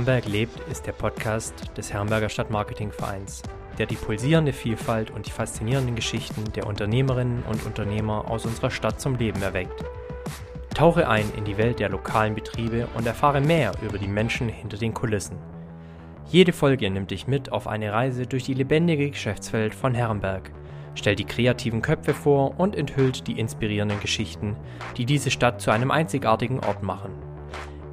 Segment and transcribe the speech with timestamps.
[0.00, 3.42] Herrenberg lebt ist der Podcast des Herrenberger Stadtmarketingvereins,
[3.76, 8.98] der die pulsierende Vielfalt und die faszinierenden Geschichten der Unternehmerinnen und Unternehmer aus unserer Stadt
[8.98, 9.84] zum Leben erweckt.
[10.74, 14.78] Tauche ein in die Welt der lokalen Betriebe und erfahre mehr über die Menschen hinter
[14.78, 15.36] den Kulissen.
[16.30, 20.50] Jede Folge nimmt dich mit auf eine Reise durch die lebendige Geschäftswelt von Herrenberg,
[20.94, 24.56] stellt die kreativen Köpfe vor und enthüllt die inspirierenden Geschichten,
[24.96, 27.29] die diese Stadt zu einem einzigartigen Ort machen.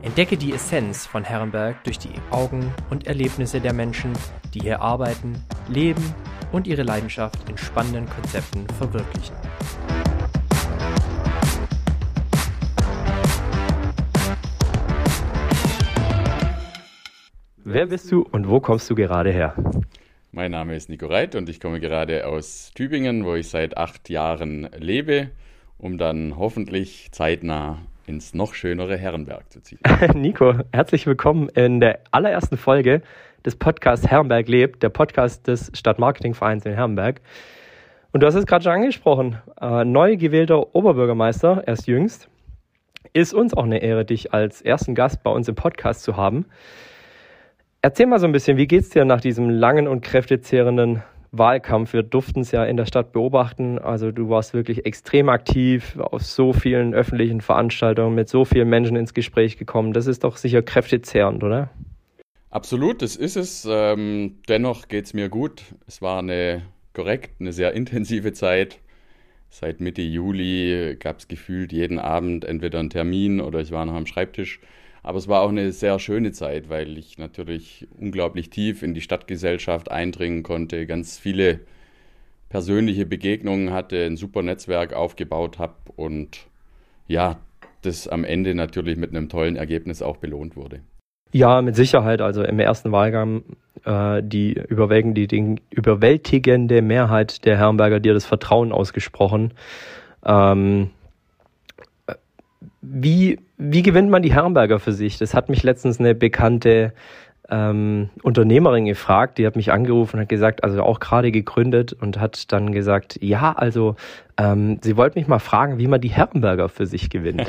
[0.07, 4.13] Entdecke die Essenz von Herrenberg durch die Augen und Erlebnisse der Menschen,
[4.53, 5.35] die hier arbeiten,
[5.67, 6.01] leben
[6.53, 9.35] und ihre Leidenschaft in spannenden Konzepten verwirklichen.
[17.65, 19.55] Wer bist du und wo kommst du gerade her?
[20.31, 24.09] Mein Name ist Nico Reit und ich komme gerade aus Tübingen, wo ich seit acht
[24.09, 25.31] Jahren lebe,
[25.77, 29.79] um dann hoffentlich zeitnah ins noch schönere Herrenberg zu ziehen.
[30.15, 33.01] Nico, herzlich willkommen in der allerersten Folge
[33.45, 37.19] des Podcasts Herrenberg lebt, der Podcast des Stadtmarketingvereins in Herrenberg.
[38.13, 42.29] Und du hast es gerade schon angesprochen, äh, neu gewählter Oberbürgermeister, erst jüngst,
[43.11, 46.45] ist uns auch eine Ehre, dich als ersten Gast bei uns im Podcast zu haben.
[47.81, 51.93] Erzähl mal so ein bisschen, wie geht's dir nach diesem langen und kräftezehrenden Wahlkampf.
[51.93, 53.79] Wir durften es ja in der Stadt beobachten.
[53.79, 58.95] Also du warst wirklich extrem aktiv, auf so vielen öffentlichen Veranstaltungen, mit so vielen Menschen
[58.95, 59.93] ins Gespräch gekommen.
[59.93, 61.69] Das ist doch sicher kräftezehrend, oder?
[62.49, 63.67] Absolut, das ist es.
[63.69, 65.63] Ähm, dennoch geht es mir gut.
[65.85, 68.79] Es war eine korrekt, eine sehr intensive Zeit.
[69.49, 73.93] Seit Mitte Juli gab es gefühlt jeden Abend entweder einen Termin oder ich war noch
[73.93, 74.59] am Schreibtisch.
[75.07, 78.99] Aber es war auch eine sehr schöne Zeit, weil ich natürlich unglaublich tief in die
[78.99, 81.61] Stadtgesellschaft eindringen konnte, ganz viele
[82.49, 86.47] persönliche Begegnungen hatte, ein super Netzwerk aufgebaut habe und
[87.07, 87.37] ja,
[87.83, 90.81] das am Ende natürlich mit einem tollen Ergebnis auch belohnt wurde.
[91.31, 92.19] Ja, mit Sicherheit.
[92.19, 93.43] Also im ersten Wahlgang
[93.85, 99.53] äh, die, die, die überwältigende Mehrheit der Herrenberger dir das Vertrauen ausgesprochen.
[100.25, 100.89] Ähm,
[102.81, 105.17] wie, wie gewinnt man die Herrenberger für sich?
[105.17, 106.93] Das hat mich letztens eine bekannte
[107.49, 112.19] ähm, Unternehmerin gefragt, die hat mich angerufen und hat gesagt, also auch gerade gegründet und
[112.19, 113.95] hat dann gesagt, ja, also
[114.37, 117.45] ähm, sie wollte mich mal fragen, wie man die Herrenberger für sich gewinnt.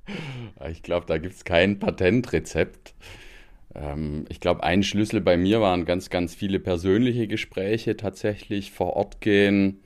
[0.70, 2.94] ich glaube, da gibt es kein Patentrezept.
[3.74, 8.94] Ähm, ich glaube, ein Schlüssel bei mir waren ganz, ganz viele persönliche Gespräche, tatsächlich vor
[8.96, 9.80] Ort gehen,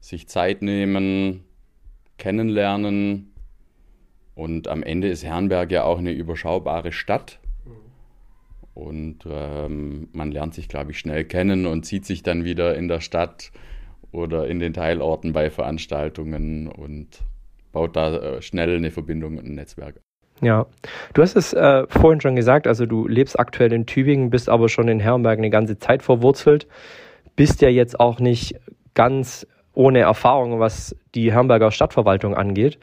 [0.00, 1.44] sich Zeit nehmen,
[2.16, 3.29] kennenlernen,
[4.40, 7.38] und am Ende ist Herrenberg ja auch eine überschaubare Stadt.
[8.72, 12.88] Und ähm, man lernt sich, glaube ich, schnell kennen und zieht sich dann wieder in
[12.88, 13.52] der Stadt
[14.12, 17.18] oder in den Teilorten bei Veranstaltungen und
[17.72, 20.00] baut da äh, schnell eine Verbindung und ein Netzwerk.
[20.40, 20.64] Ja,
[21.12, 24.70] du hast es äh, vorhin schon gesagt, also du lebst aktuell in Tübingen, bist aber
[24.70, 26.66] schon in Herrenberg eine ganze Zeit verwurzelt,
[27.36, 28.58] bist ja jetzt auch nicht
[28.94, 32.78] ganz ohne Erfahrung, was die Herrenberger Stadtverwaltung angeht.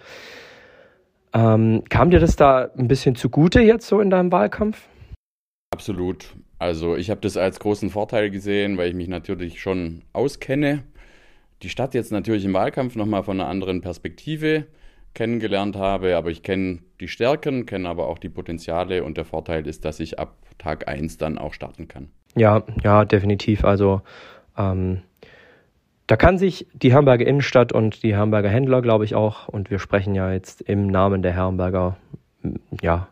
[1.33, 4.87] Ähm, kam dir das da ein bisschen zugute jetzt so in deinem Wahlkampf?
[5.71, 6.35] Absolut.
[6.59, 10.83] Also ich habe das als großen Vorteil gesehen, weil ich mich natürlich schon auskenne.
[11.61, 14.65] Die Stadt jetzt natürlich im Wahlkampf nochmal von einer anderen Perspektive
[15.13, 19.65] kennengelernt habe, aber ich kenne die Stärken, kenne aber auch die Potenziale und der Vorteil
[19.67, 22.09] ist, dass ich ab Tag 1 dann auch starten kann.
[22.35, 23.63] Ja, ja, definitiv.
[23.63, 24.01] Also
[24.57, 25.01] ähm,
[26.07, 29.79] da kann sich die Herrenberger Innenstadt und die Herrenberger Händler, glaube ich, auch, und wir
[29.79, 31.97] sprechen ja jetzt im Namen der Herrenberger
[32.81, 33.09] ja,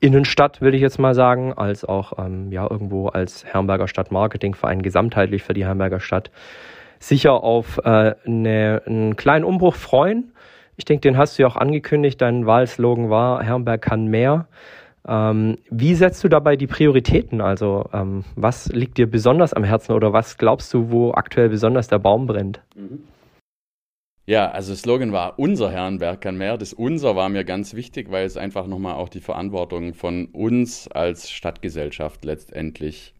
[0.00, 5.42] Innenstadt, würde ich jetzt mal sagen, als auch ähm, ja, irgendwo als Herrenberger Stadtmarketingverein gesamtheitlich
[5.42, 6.30] für die Herrenberger Stadt,
[6.98, 10.32] sicher auf äh, eine, einen kleinen Umbruch freuen.
[10.76, 12.20] Ich denke, den hast du ja auch angekündigt.
[12.20, 14.46] Dein Wahlslogan war, Herrenberg kann mehr.
[15.06, 17.40] Ähm, wie setzt du dabei die Prioritäten?
[17.40, 21.88] Also ähm, was liegt dir besonders am Herzen oder was glaubst du, wo aktuell besonders
[21.88, 22.62] der Baum brennt?
[22.74, 23.04] Mhm.
[24.26, 26.56] Ja, also das Slogan war unser Herrenberg kann mehr.
[26.56, 30.88] Das unser war mir ganz wichtig, weil es einfach nochmal auch die Verantwortung von uns
[30.88, 33.12] als Stadtgesellschaft letztendlich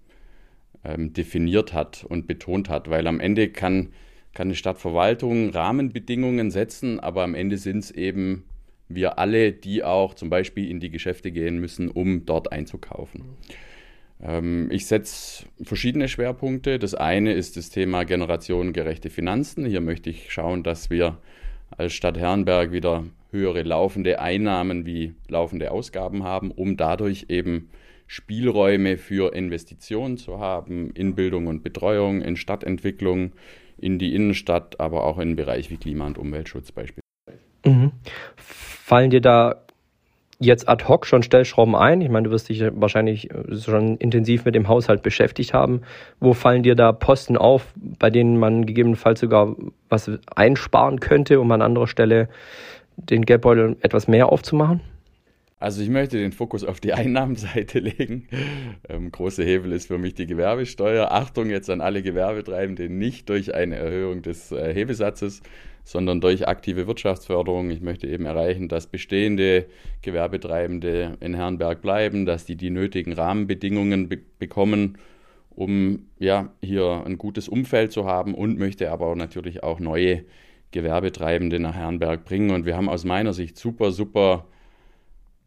[0.83, 3.93] ähm, definiert hat und betont hat, weil am Ende kann,
[4.33, 8.45] kann eine Stadtverwaltung Rahmenbedingungen setzen, aber am Ende sind es eben
[8.89, 13.37] wir alle, die auch zum Beispiel in die Geschäfte gehen müssen, um dort einzukaufen.
[14.23, 16.79] Ähm, ich setze verschiedene Schwerpunkte.
[16.79, 19.67] Das eine ist das Thema generationengerechte Finanzen.
[19.67, 21.19] Hier möchte ich schauen, dass wir
[21.71, 27.69] als Stadt Herrenberg wieder höhere laufende Einnahmen wie laufende Ausgaben haben, um dadurch eben
[28.07, 33.33] Spielräume für Investitionen zu haben in Bildung und Betreuung, in Stadtentwicklung,
[33.79, 37.05] in die Innenstadt, aber auch in Bereich wie Klima- und Umweltschutz beispielsweise.
[37.65, 37.93] Mhm.
[38.87, 39.63] Fallen dir da
[40.39, 42.03] jetzt ad hoc schon Stellschrauben ein?
[42.03, 45.81] Ich meine, du wirst dich wahrscheinlich schon intensiv mit dem Haushalt beschäftigt haben.
[46.21, 49.57] Wo fallen dir da Posten auf, bei denen man gegebenenfalls sogar
[49.89, 52.29] was einsparen könnte, um an anderer Stelle
[52.97, 54.83] den Geldbeutel etwas mehr aufzumachen?
[55.59, 58.29] Also ich möchte den Fokus auf die Einnahmenseite legen.
[58.87, 61.11] Ähm, große Hebel ist für mich die Gewerbesteuer.
[61.11, 65.41] Achtung jetzt an alle Gewerbetreibende, nicht durch eine Erhöhung des äh, Hebesatzes,
[65.85, 67.71] sondern durch aktive Wirtschaftsförderung.
[67.71, 69.67] Ich möchte eben erreichen, dass bestehende
[70.03, 74.99] Gewerbetreibende in Herrenberg bleiben, dass die die nötigen Rahmenbedingungen be bekommen,
[75.51, 80.25] um ja hier ein gutes Umfeld zu haben und möchte aber natürlich auch neue
[80.73, 82.51] Gewerbetreibende nach Herrenberg bringen.
[82.51, 84.47] Und wir haben aus meiner Sicht super, super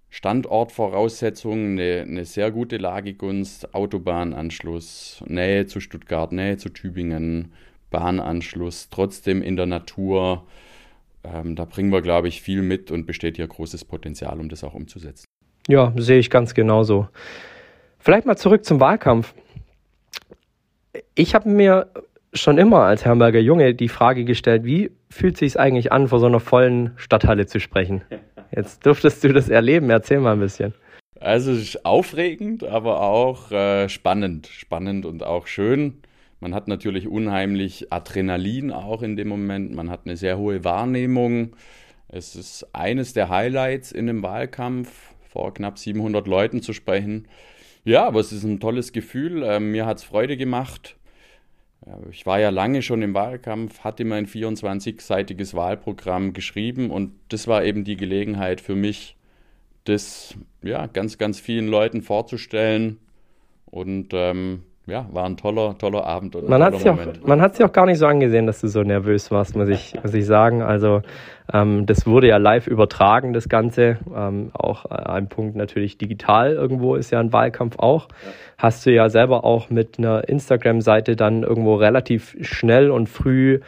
[0.09, 7.51] Standortvoraussetzungen, eine, eine sehr gute Lagegunst, Autobahnanschluss, Nähe zu Stuttgart, Nähe zu Tübingen,
[7.89, 10.45] Bahnanschluss, trotzdem in der Natur.
[11.23, 14.63] Ähm, da bringen wir, glaube ich, viel mit und besteht hier großes Potenzial, um das
[14.63, 15.25] auch umzusetzen.
[15.67, 17.07] Ja, sehe ich ganz genauso.
[17.99, 19.33] Vielleicht mal zurück zum Wahlkampf.
[21.15, 21.91] Ich habe mir
[22.33, 26.19] schon immer als Herrenberger Junge die Frage gestellt, wie fühlt es sich eigentlich an, vor
[26.19, 28.03] so einer vollen Stadthalle zu sprechen?
[28.55, 29.89] Jetzt durftest du das erleben.
[29.89, 30.73] Erzähl mal ein bisschen.
[31.19, 34.47] Also es ist aufregend, aber auch äh, spannend.
[34.47, 36.01] Spannend und auch schön.
[36.39, 39.73] Man hat natürlich unheimlich Adrenalin auch in dem Moment.
[39.73, 41.55] Man hat eine sehr hohe Wahrnehmung.
[42.07, 47.27] Es ist eines der Highlights in dem Wahlkampf, vor knapp 700 Leuten zu sprechen.
[47.83, 49.43] Ja, aber es ist ein tolles Gefühl.
[49.43, 50.95] Ähm, mir hat es Freude gemacht.
[52.11, 57.63] Ich war ja lange schon im Wahlkampf, hatte mein 24-seitiges Wahlprogramm geschrieben und das war
[57.63, 59.15] eben die Gelegenheit für mich,
[59.85, 62.99] das ja, ganz, ganz vielen Leuten vorzustellen.
[63.65, 66.35] Und ähm, ja, war ein toller, toller Abend.
[66.37, 69.53] Und man hat es ja auch, gar nicht so angesehen, dass du so nervös warst,
[69.53, 70.61] muss ich, muss ich sagen.
[70.61, 71.01] Also
[71.51, 73.97] ähm, das wurde ja live übertragen, das Ganze.
[74.15, 78.07] Ähm, auch äh, ein Punkt natürlich digital irgendwo ist ja ein Wahlkampf auch.
[78.07, 78.31] Ja.
[78.57, 83.59] Hast du ja selber auch mit einer Instagram-Seite dann irgendwo relativ schnell und früh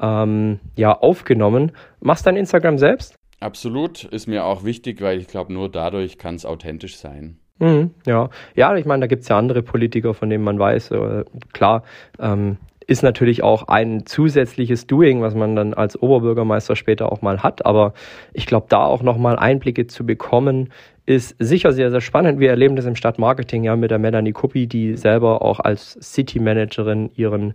[0.00, 1.72] ähm, ja aufgenommen.
[2.00, 3.16] Machst du dein Instagram selbst?
[3.38, 7.36] Absolut, ist mir auch wichtig, weil ich glaube, nur dadurch kann es authentisch sein.
[7.60, 8.30] Mhm, ja.
[8.56, 11.84] ja, ich meine, da gibt es ja andere Politiker, von denen man weiß, äh, klar,
[12.18, 12.56] ähm,
[12.86, 17.64] ist natürlich auch ein zusätzliches Doing, was man dann als Oberbürgermeister später auch mal hat.
[17.64, 17.94] Aber
[18.32, 20.70] ich glaube, da auch nochmal Einblicke zu bekommen,
[21.06, 22.40] ist sicher sehr, sehr spannend.
[22.40, 26.40] Wir erleben das im Stadtmarketing ja mit der Melanie Kuppi, die selber auch als City
[26.40, 27.54] Managerin ihren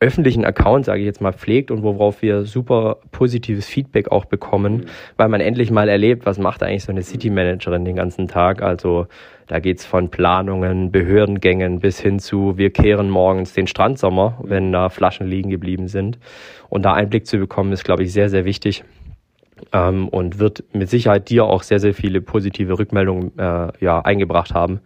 [0.00, 4.76] öffentlichen Account, sage ich jetzt mal, pflegt und worauf wir super positives Feedback auch bekommen,
[4.76, 4.84] mhm.
[5.16, 8.62] weil man endlich mal erlebt, was macht eigentlich so eine City Managerin den ganzen Tag.
[8.62, 9.06] Also
[9.48, 14.50] da geht's von Planungen, Behördengängen bis hin zu, wir kehren morgens den Strandsommer, mhm.
[14.50, 16.18] wenn da Flaschen liegen geblieben sind.
[16.68, 18.84] Und da Einblick zu bekommen, ist, glaube ich, sehr, sehr wichtig.
[19.72, 24.54] Ähm, und wird mit Sicherheit dir auch sehr, sehr viele positive Rückmeldungen äh, ja, eingebracht
[24.54, 24.80] haben.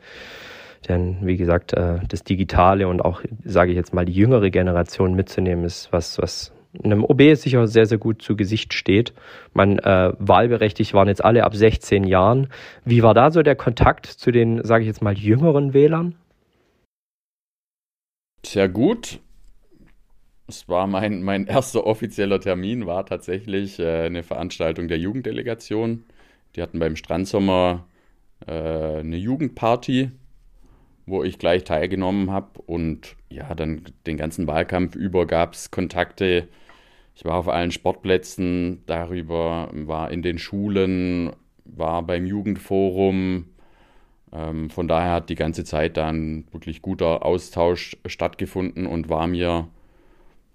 [0.89, 5.15] Denn wie gesagt, äh, das Digitale und auch, sage ich jetzt mal, die jüngere Generation
[5.15, 6.53] mitzunehmen, ist was, was
[6.83, 9.13] einem OB sicher sehr, sehr gut zu Gesicht steht.
[9.53, 12.49] Man äh, wahlberechtigt waren jetzt alle ab 16 Jahren.
[12.85, 16.17] Wie war da so der Kontakt zu den, sage ich jetzt mal, jüngeren Wählern?
[18.45, 19.21] Sehr gut.
[20.49, 26.05] Es war mein, mein erster offizieller Termin, war tatsächlich äh, eine Veranstaltung der Jugenddelegation.
[26.57, 27.87] Die hatten beim Strandsommer
[28.47, 30.11] äh, eine Jugendparty
[31.07, 32.61] wo ich gleich teilgenommen habe.
[32.67, 36.49] Und ja, dann den ganzen Wahlkampf über gab es Kontakte.
[37.15, 41.33] Ich war auf allen Sportplätzen darüber, war in den Schulen,
[41.65, 43.47] war beim Jugendforum.
[44.33, 49.69] Ähm, von daher hat die ganze Zeit dann wirklich guter Austausch stattgefunden und war mir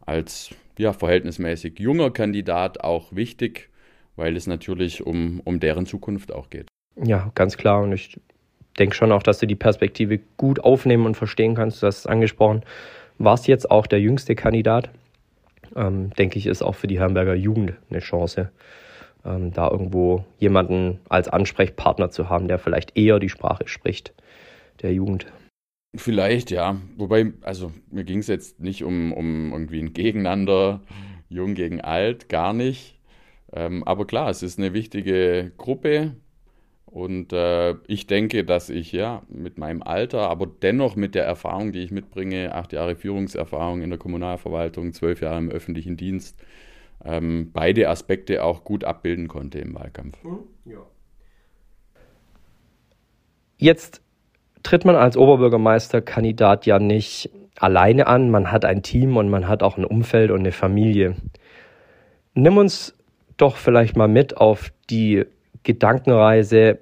[0.05, 0.49] als
[0.79, 3.69] ja, verhältnismäßig junger Kandidat auch wichtig,
[4.15, 6.67] weil es natürlich um, um deren Zukunft auch geht.
[6.95, 7.83] Ja, ganz klar.
[7.83, 8.19] Und ich
[8.79, 11.81] denke schon auch, dass du die Perspektive gut aufnehmen und verstehen kannst.
[11.81, 12.63] Du hast es angesprochen.
[13.17, 14.89] Warst jetzt auch der jüngste Kandidat?
[15.75, 18.51] Ähm, denke ich, ist auch für die Herrenberger Jugend eine Chance,
[19.25, 24.13] ähm, da irgendwo jemanden als Ansprechpartner zu haben, der vielleicht eher die Sprache spricht
[24.81, 25.25] der Jugend.
[25.95, 26.79] Vielleicht, ja.
[26.95, 30.81] Wobei, also mir ging es jetzt nicht um, um irgendwie ein Gegeneinander,
[31.29, 32.99] jung gegen alt, gar nicht.
[33.53, 36.15] Ähm, aber klar, es ist eine wichtige Gruppe,
[36.97, 41.71] und äh, ich denke, dass ich ja mit meinem Alter, aber dennoch mit der Erfahrung,
[41.71, 46.43] die ich mitbringe, acht Jahre Führungserfahrung in der Kommunalverwaltung, zwölf Jahre im öffentlichen Dienst,
[47.05, 50.23] ähm, beide Aspekte auch gut abbilden konnte im Wahlkampf.
[50.23, 50.39] Hm?
[50.65, 50.79] Ja.
[53.57, 54.01] Jetzt
[54.63, 59.61] tritt man als Oberbürgermeisterkandidat ja nicht alleine an, man hat ein Team und man hat
[59.61, 61.15] auch ein Umfeld und eine Familie.
[62.33, 62.97] Nimm uns
[63.37, 65.25] doch vielleicht mal mit auf die
[65.61, 66.79] Gedankenreise,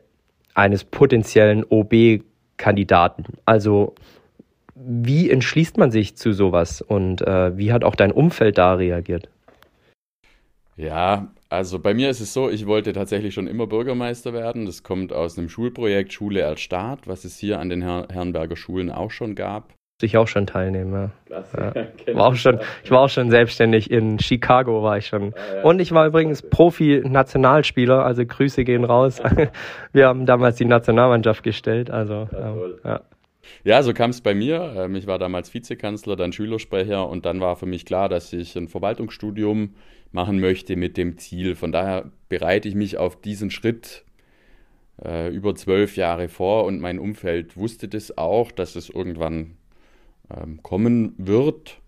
[0.55, 3.25] eines potenziellen OB-Kandidaten.
[3.45, 3.93] Also
[4.75, 9.29] wie entschließt man sich zu sowas und äh, wie hat auch dein Umfeld da reagiert?
[10.75, 14.65] Ja, also bei mir ist es so, ich wollte tatsächlich schon immer Bürgermeister werden.
[14.65, 18.57] Das kommt aus einem Schulprojekt Schule als Staat, was es hier an den Her Herrenberger
[18.57, 19.74] Schulen auch schon gab.
[20.02, 21.12] Ich auch schon teilnehmen.
[21.30, 21.44] Ja.
[21.58, 21.74] ja.
[22.16, 23.90] War auch schon, ich war auch schon selbstständig.
[23.90, 25.34] In Chicago war ich schon.
[25.34, 25.64] Ah, ja.
[25.64, 29.22] Und ich war übrigens Profi-Nationalspieler, also Grüße gehen raus.
[29.94, 31.90] Wir haben damals die Nationalmannschaft gestellt.
[31.90, 32.28] Also,
[32.84, 33.02] ja.
[33.64, 34.74] Ja, so kam es bei mir.
[34.75, 38.56] Ähm, ich war damals Vizekanzler, dann Schülersprecher und dann war für mich klar, dass ich
[38.58, 39.75] ein Verwaltungsstudium
[40.12, 41.56] machen möchte mit dem Ziel.
[41.56, 44.04] Von daher bereite ich mich auf diesen Schritt
[45.04, 49.58] äh, über zwölf Jahre vor und mein Umfeld wusste das auch, dass es irgendwann
[50.29, 51.82] ähm, kommen wird.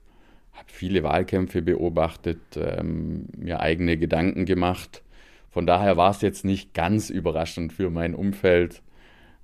[0.54, 5.04] Habe viele Wahlkämpfe beobachtet, ähm, mir eigene Gedanken gemacht.
[5.50, 8.82] Von daher war es jetzt nicht ganz überraschend für mein Umfeld,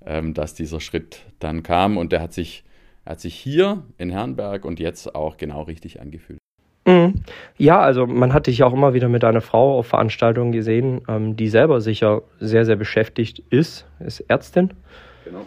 [0.04, 2.64] ähm, dass dieser Schritt dann kam und der hat sich,
[3.06, 6.38] hat sich hier in Herrenberg und jetzt auch genau richtig angefühlt.
[6.86, 7.22] Mhm.
[7.56, 11.36] Ja, also man hat dich auch immer wieder mit einer Frau auf Veranstaltungen gesehen, ähm,
[11.36, 14.74] die selber sicher sehr, sehr beschäftigt ist, ist Ärztin.
[15.24, 15.46] Genau.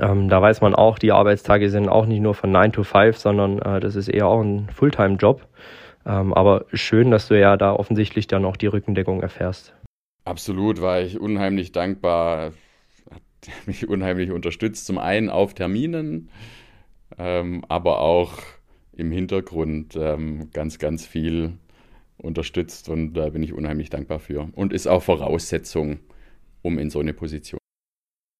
[0.00, 3.16] Ähm, da weiß man auch, die Arbeitstage sind auch nicht nur von 9 to 5,
[3.16, 5.46] sondern äh, das ist eher auch ein Fulltime-Job.
[6.06, 9.74] Ähm, aber schön, dass du ja da offensichtlich dann auch die Rückendeckung erfährst.
[10.24, 12.52] Absolut, war ich unheimlich dankbar.
[13.10, 13.22] Hat
[13.66, 14.86] mich unheimlich unterstützt.
[14.86, 16.30] Zum einen auf Terminen,
[17.18, 18.32] ähm, aber auch
[18.92, 21.54] im Hintergrund ähm, ganz, ganz viel
[22.18, 24.48] unterstützt und da bin ich unheimlich dankbar für.
[24.52, 25.98] Und ist auch Voraussetzung,
[26.62, 27.58] um in so eine Position.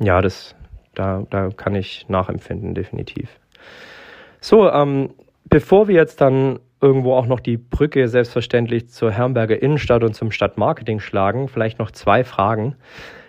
[0.01, 0.55] Ja, das,
[0.95, 3.39] da, da kann ich nachempfinden, definitiv.
[4.41, 10.03] So, ähm, bevor wir jetzt dann irgendwo auch noch die Brücke selbstverständlich zur Herrenberger Innenstadt
[10.03, 12.77] und zum Stadtmarketing schlagen, vielleicht noch zwei Fragen.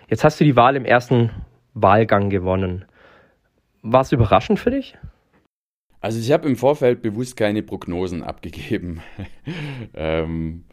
[0.08, 1.30] Jetzt hast du die Wahl im ersten
[1.72, 2.84] Wahlgang gewonnen.
[3.82, 4.96] War es überraschend für dich?
[6.00, 9.00] Also ich habe im Vorfeld bewusst keine Prognosen abgegeben.
[9.94, 10.64] ähm,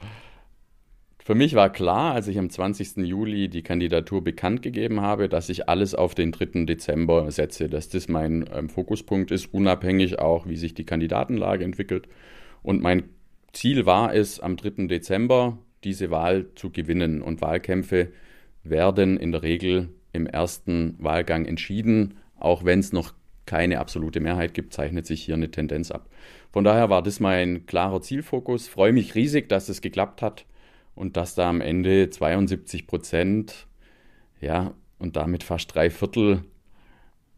[1.23, 2.97] für mich war klar, als ich am 20.
[2.97, 6.65] Juli die Kandidatur bekannt gegeben habe, dass ich alles auf den 3.
[6.65, 12.07] Dezember setze, dass das mein ähm, Fokuspunkt ist, unabhängig auch, wie sich die Kandidatenlage entwickelt.
[12.63, 13.03] Und mein
[13.53, 14.87] Ziel war es, am 3.
[14.87, 17.21] Dezember diese Wahl zu gewinnen.
[17.21, 18.11] Und Wahlkämpfe
[18.63, 23.13] werden in der Regel im ersten Wahlgang entschieden, auch wenn es noch
[23.45, 26.09] keine absolute Mehrheit gibt, zeichnet sich hier eine Tendenz ab.
[26.51, 28.67] Von daher war das mein klarer Zielfokus.
[28.67, 30.45] Freue mich riesig, dass es geklappt hat
[30.95, 33.67] und dass da am Ende 72 Prozent,
[34.39, 36.43] ja, und damit fast drei Viertel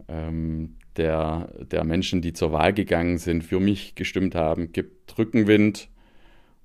[0.08, 5.90] ähm, der, der Menschen, die zur Wahl gegangen sind, für mich gestimmt haben, gibt Rückenwind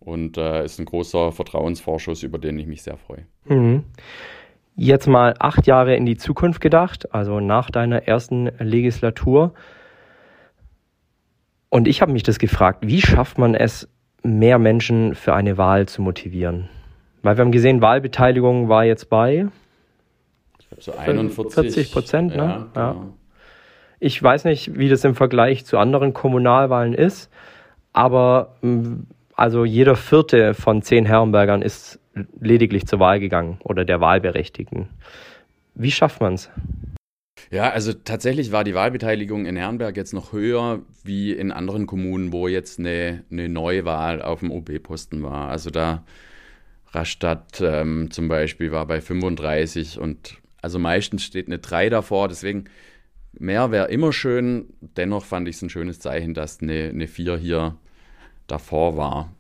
[0.01, 3.27] und äh, ist ein großer Vertrauensvorschuss, über den ich mich sehr freue.
[3.47, 3.85] Mhm.
[4.75, 9.55] Jetzt mal acht Jahre in die Zukunft gedacht, also nach deiner ersten Legislatur.
[11.69, 13.89] Und ich habe mich das gefragt, wie schafft man es,
[14.23, 16.69] mehr Menschen für eine Wahl zu motivieren?
[17.23, 19.49] Weil wir haben gesehen, Wahlbeteiligung war jetzt bei
[20.79, 22.37] so 41 Prozent.
[22.37, 22.37] Ne?
[22.37, 22.93] Ja, ja.
[22.93, 23.15] Genau.
[24.01, 27.31] Ich weiß nicht, wie das im Vergleich zu anderen Kommunalwahlen ist,
[27.93, 28.55] aber
[29.35, 31.99] also jeder vierte von zehn Herrenbergern ist
[32.41, 34.89] lediglich zur Wahl gegangen oder der Wahlberechtigten.
[35.75, 36.51] Wie schafft man es?
[37.51, 42.33] Ja, also tatsächlich war die Wahlbeteiligung in Herrenberg jetzt noch höher wie in anderen Kommunen,
[42.33, 45.49] wo jetzt eine, eine Neuwahl auf dem OB-Posten war.
[45.49, 46.05] Also da
[46.93, 52.65] Rastatt ähm, zum Beispiel war bei 35 und also meistens steht eine 3 davor, deswegen
[53.33, 54.73] mehr wäre immer schön.
[54.81, 57.77] Dennoch fand ich es ein schönes Zeichen, dass eine, eine 4 hier
[58.47, 59.33] davor war.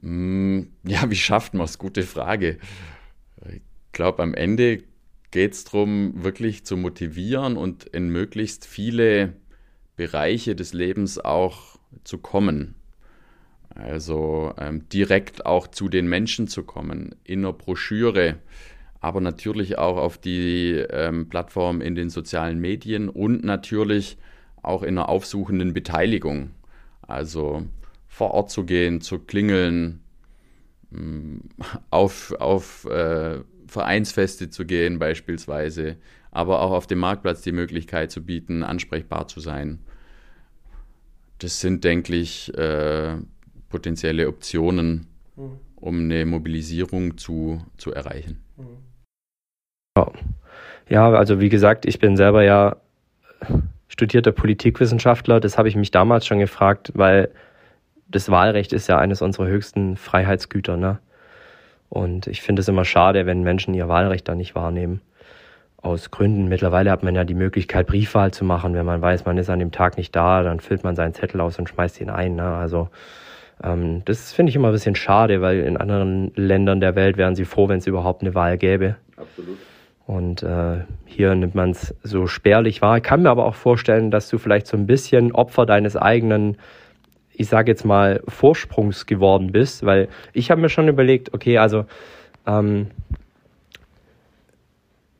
[0.00, 1.78] Hm, ja, wie schafft man es?
[1.78, 2.58] Gute Frage.
[3.48, 4.82] Ich glaube, am Ende
[5.30, 9.34] geht es darum, wirklich zu motivieren und in möglichst viele
[9.96, 12.74] Bereiche des Lebens auch zu kommen.
[13.74, 18.36] Also ähm, direkt auch zu den Menschen zu kommen, in einer Broschüre,
[19.00, 24.16] aber natürlich auch auf die ähm, Plattform in den sozialen Medien und natürlich
[24.62, 26.50] auch in einer aufsuchenden Beteiligung.
[27.02, 27.64] Also
[28.06, 30.00] vor Ort zu gehen, zu klingeln,
[30.90, 31.38] mm,
[31.90, 35.96] auf, auf äh, Vereinsfeste zu gehen beispielsweise,
[36.30, 39.80] aber auch auf dem Marktplatz die Möglichkeit zu bieten, ansprechbar zu sein.
[41.40, 43.16] Das sind, denke ich, äh,
[43.74, 45.58] potenzielle Optionen, mhm.
[45.74, 48.40] um eine Mobilisierung zu, zu erreichen.
[49.96, 50.12] Ja.
[50.88, 52.76] ja, also wie gesagt, ich bin selber ja
[53.88, 55.40] studierter Politikwissenschaftler.
[55.40, 57.30] Das habe ich mich damals schon gefragt, weil
[58.06, 60.76] das Wahlrecht ist ja eines unserer höchsten Freiheitsgüter.
[60.76, 61.00] Ne?
[61.88, 65.00] Und ich finde es immer schade, wenn Menschen ihr Wahlrecht da nicht wahrnehmen.
[65.82, 66.46] aus Gründen.
[66.46, 68.72] Mittlerweile hat man ja die Möglichkeit, Briefwahl zu machen.
[68.74, 71.40] Wenn man weiß, man ist an dem Tag nicht da, dann füllt man seinen Zettel
[71.40, 72.36] aus und schmeißt ihn ein.
[72.36, 72.44] Ne?
[72.44, 72.88] Also
[73.62, 77.34] ähm, das finde ich immer ein bisschen schade, weil in anderen Ländern der Welt wären
[77.34, 78.96] sie froh, wenn es überhaupt eine Wahl gäbe.
[79.16, 79.58] Absolut.
[80.06, 82.98] Und äh, hier nimmt man es so spärlich wahr.
[82.98, 86.58] Ich kann mir aber auch vorstellen, dass du vielleicht so ein bisschen Opfer deines eigenen,
[87.32, 91.86] ich sage jetzt mal, Vorsprungs geworden bist, weil ich habe mir schon überlegt, okay, also
[92.46, 92.88] ähm,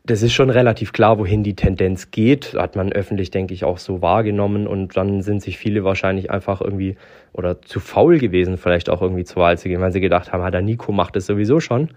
[0.06, 2.54] das ist schon relativ klar, wohin die Tendenz geht.
[2.54, 4.66] Hat man öffentlich, denke ich, auch so wahrgenommen.
[4.66, 6.96] Und dann sind sich viele wahrscheinlich einfach irgendwie
[7.32, 10.42] oder zu faul gewesen, vielleicht auch irgendwie zur Wahl zu gehen, weil sie gedacht haben,
[10.42, 11.88] ah, der Nico macht es sowieso schon.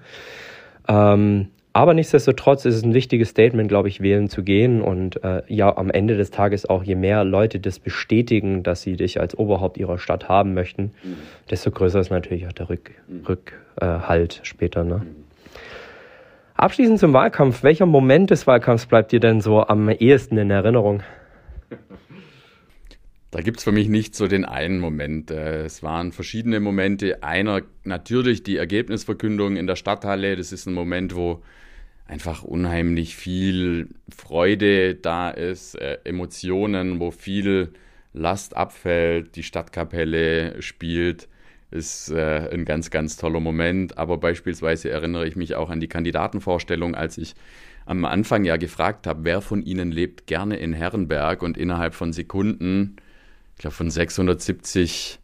[0.88, 4.82] Ähm, aber nichtsdestotrotz ist es ein wichtiges Statement, glaube ich, wählen zu gehen.
[4.82, 8.96] Und äh, ja, am Ende des Tages auch, je mehr Leute das bestätigen, dass sie
[8.96, 11.18] dich als Oberhaupt ihrer Stadt haben möchten, mhm.
[11.52, 13.26] desto größer ist natürlich auch der Rück, mhm.
[13.26, 14.86] Rückhalt später.
[14.86, 15.06] Ne?
[16.58, 17.62] Abschließend zum Wahlkampf.
[17.62, 21.04] Welcher Moment des Wahlkampfs bleibt dir denn so am ehesten in Erinnerung?
[23.30, 25.30] Da gibt es für mich nicht so den einen Moment.
[25.30, 27.22] Äh, es waren verschiedene Momente.
[27.22, 30.36] Einer natürlich die Ergebnisverkündung in der Stadthalle.
[30.36, 31.44] Das ist ein Moment, wo
[32.08, 37.70] einfach unheimlich viel Freude da ist, äh, Emotionen, wo viel
[38.14, 41.28] Last abfällt, die Stadtkapelle spielt
[41.72, 43.98] ist äh, ein ganz, ganz toller Moment.
[43.98, 47.36] Aber beispielsweise erinnere ich mich auch an die Kandidatenvorstellung, als ich
[47.86, 52.12] am Anfang ja gefragt habe, wer von Ihnen lebt gerne in Herrenberg und innerhalb von
[52.12, 52.98] Sekunden,
[53.56, 55.20] ich glaube von 670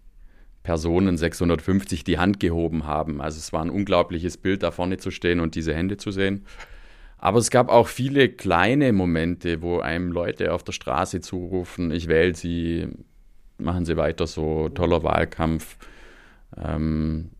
[0.63, 3.21] Personen, 650 die Hand gehoben haben.
[3.21, 6.45] Also es war ein unglaubliches Bild, da vorne zu stehen und diese Hände zu sehen.
[7.17, 12.07] Aber es gab auch viele kleine Momente, wo einem Leute auf der Straße zurufen, ich
[12.07, 12.87] wähle Sie,
[13.57, 15.77] machen Sie weiter so, toller Wahlkampf.
[16.57, 17.31] Ähm,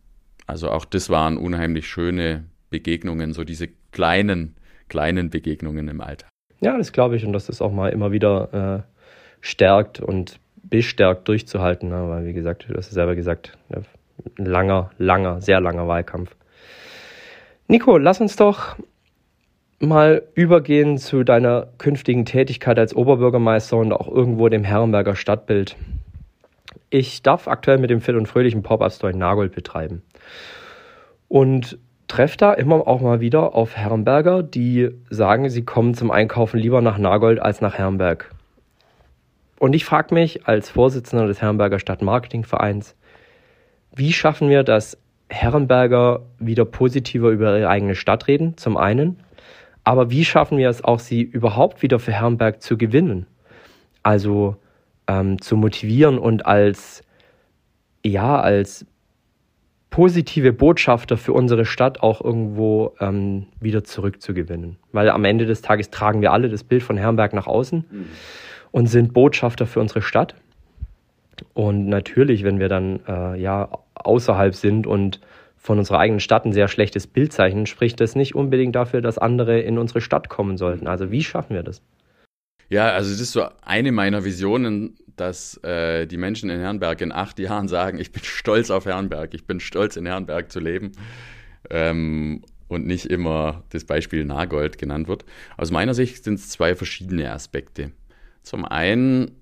[0.46, 4.56] also auch das waren unheimlich schöne Begegnungen, so diese kleinen,
[4.88, 6.28] kleinen Begegnungen im Alltag.
[6.60, 8.92] Ja, das glaube ich und dass das auch mal immer wieder äh,
[9.40, 12.08] stärkt und bestärkt durchzuhalten, ne?
[12.08, 16.34] weil wie gesagt, du hast es selber gesagt, ein langer, langer, sehr langer Wahlkampf.
[17.68, 18.76] Nico, lass uns doch
[19.80, 25.76] mal übergehen zu deiner künftigen Tätigkeit als Oberbürgermeister und auch irgendwo dem Herrenberger Stadtbild.
[26.96, 30.04] Ich darf aktuell mit dem Fit und Fröhlichen Pop-Up-Store in Nagold betreiben.
[31.26, 31.76] Und
[32.06, 36.82] treffe da immer auch mal wieder auf Herrenberger, die sagen, sie kommen zum Einkaufen lieber
[36.82, 38.30] nach Nagold als nach Herrenberg.
[39.58, 42.94] Und ich frage mich als Vorsitzender des Herrenberger Stadtmarketingvereins,
[43.96, 44.96] wie schaffen wir, dass
[45.28, 49.18] Herrenberger wieder positiver über ihre eigene Stadt reden, zum einen,
[49.82, 53.26] aber wie schaffen wir es auch, sie überhaupt wieder für Herrenberg zu gewinnen?
[54.04, 54.58] Also
[55.06, 57.02] ähm, zu motivieren und als,
[58.04, 58.86] ja, als
[59.90, 64.76] positive Botschafter für unsere Stadt auch irgendwo ähm, wieder zurückzugewinnen.
[64.90, 68.06] Weil am Ende des Tages tragen wir alle das Bild von Herrenberg nach außen mhm.
[68.72, 70.34] und sind Botschafter für unsere Stadt.
[71.52, 75.20] Und natürlich, wenn wir dann äh, ja außerhalb sind und
[75.56, 79.16] von unserer eigenen Stadt ein sehr schlechtes Bild zeichnen, spricht das nicht unbedingt dafür, dass
[79.16, 80.86] andere in unsere Stadt kommen sollten.
[80.86, 81.80] Also wie schaffen wir das?
[82.68, 87.12] Ja, also das ist so eine meiner Visionen, dass äh, die Menschen in Herrenberg in
[87.12, 90.92] acht Jahren sagen, ich bin stolz auf Herrenberg, ich bin stolz in Herrenberg zu leben
[91.70, 95.24] ähm, und nicht immer das Beispiel Nagold genannt wird.
[95.56, 97.92] Aus meiner Sicht sind es zwei verschiedene Aspekte.
[98.42, 99.32] Zum einen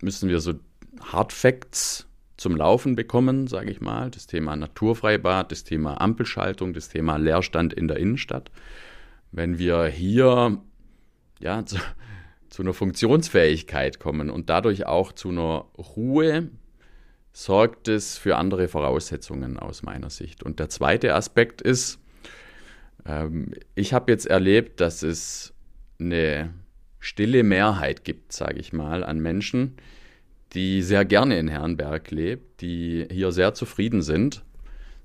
[0.00, 0.54] müssen wir so
[1.00, 4.10] Hard Facts zum Laufen bekommen, sage ich mal.
[4.10, 8.50] Das Thema Naturfreibad, das Thema Ampelschaltung, das Thema Leerstand in der Innenstadt.
[9.30, 10.60] Wenn wir hier
[11.42, 11.76] ja, zu,
[12.48, 16.48] zu einer Funktionsfähigkeit kommen und dadurch auch zu einer Ruhe,
[17.32, 20.42] sorgt es für andere Voraussetzungen aus meiner Sicht.
[20.42, 21.98] Und der zweite Aspekt ist,
[23.06, 25.54] ähm, ich habe jetzt erlebt, dass es
[25.98, 26.52] eine
[27.00, 29.76] stille Mehrheit gibt, sage ich mal, an Menschen,
[30.52, 34.44] die sehr gerne in Herrenberg lebt, die hier sehr zufrieden sind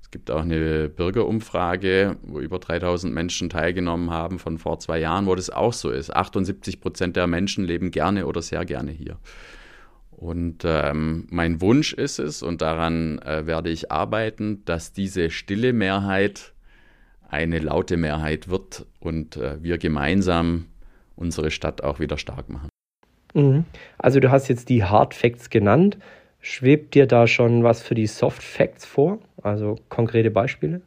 [0.07, 5.25] es gibt auch eine Bürgerumfrage, wo über 3000 Menschen teilgenommen haben von vor zwei Jahren,
[5.25, 6.15] wo das auch so ist.
[6.15, 9.17] 78 Prozent der Menschen leben gerne oder sehr gerne hier.
[10.11, 15.73] Und ähm, mein Wunsch ist es, und daran äh, werde ich arbeiten, dass diese stille
[15.73, 16.53] Mehrheit
[17.27, 20.67] eine laute Mehrheit wird und äh, wir gemeinsam
[21.17, 22.69] unsere Stadt auch wieder stark machen.
[23.33, 23.65] Mhm.
[23.97, 25.97] Also du hast jetzt die Hard Facts genannt.
[26.39, 29.19] Schwebt dir da schon was für die Soft Facts vor?
[29.41, 30.81] Also konkrete Beispiele?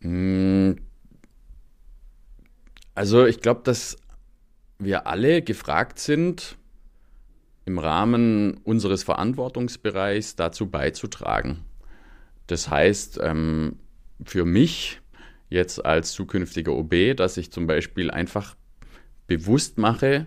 [0.00, 0.72] Mm.
[2.94, 3.96] Also ich glaube, dass
[4.78, 6.56] wir alle gefragt sind,
[7.64, 11.64] im Rahmen unseres Verantwortungsbereichs dazu beizutragen.
[12.46, 13.76] Das heißt, ähm,
[14.24, 15.00] für mich
[15.50, 18.56] jetzt als zukünftiger OB, dass ich zum Beispiel einfach
[19.26, 20.26] bewusst mache,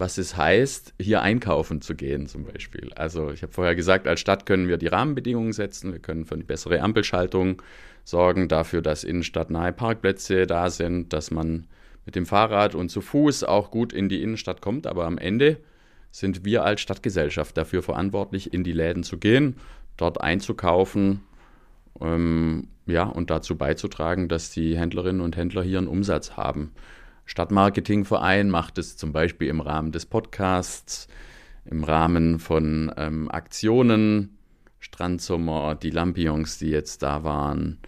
[0.00, 2.90] was es heißt, hier einkaufen zu gehen zum Beispiel.
[2.94, 6.34] Also ich habe vorher gesagt, als Stadt können wir die Rahmenbedingungen setzen, wir können für
[6.34, 7.60] eine bessere Ampelschaltung
[8.02, 11.66] sorgen, dafür, dass innenstadtnahe Parkplätze da sind, dass man
[12.06, 15.58] mit dem Fahrrad und zu Fuß auch gut in die Innenstadt kommt, aber am Ende
[16.10, 19.56] sind wir als Stadtgesellschaft dafür verantwortlich, in die Läden zu gehen,
[19.98, 21.20] dort einzukaufen,
[22.00, 26.72] ähm, ja, und dazu beizutragen, dass die Händlerinnen und Händler hier einen Umsatz haben.
[27.30, 31.06] Stadtmarketingverein macht es zum Beispiel im Rahmen des Podcasts,
[31.64, 34.36] im Rahmen von ähm, Aktionen,
[34.80, 37.78] Strandsommer, die Lampions, die jetzt da waren,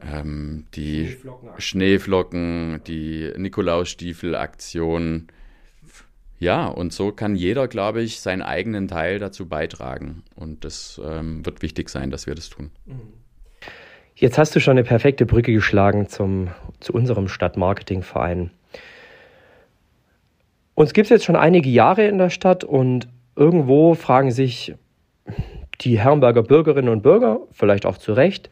[0.00, 5.26] ähm, die Schneeflocken, Schneeflocken die Nikolausstiefel-Aktion.
[6.38, 10.22] Ja, und so kann jeder, glaube ich, seinen eigenen Teil dazu beitragen.
[10.34, 12.70] Und das ähm, wird wichtig sein, dass wir das tun.
[12.86, 13.21] Mhm.
[14.14, 16.48] Jetzt hast du schon eine perfekte Brücke geschlagen zum,
[16.80, 18.50] zu unserem Stadtmarketingverein.
[20.74, 24.74] Uns gibt es jetzt schon einige Jahre in der Stadt und irgendwo fragen sich
[25.80, 28.50] die Herrenberger Bürgerinnen und Bürger, vielleicht auch zu Recht,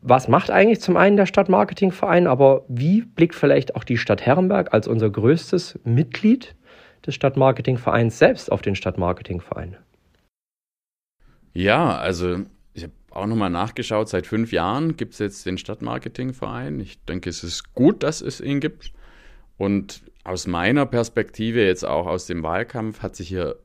[0.00, 4.72] was macht eigentlich zum einen der Stadtmarketingverein, aber wie blickt vielleicht auch die Stadt Herrenberg
[4.72, 6.54] als unser größtes Mitglied
[7.06, 9.76] des Stadtmarketingvereins selbst auf den Stadtmarketingverein?
[11.52, 12.38] Ja, also
[13.16, 16.80] auch nochmal nachgeschaut, seit fünf Jahren gibt es jetzt den Stadtmarketingverein.
[16.80, 18.92] Ich denke, es ist gut, dass es ihn gibt.
[19.56, 23.56] Und aus meiner Perspektive, jetzt auch aus dem Wahlkampf, hat sich hier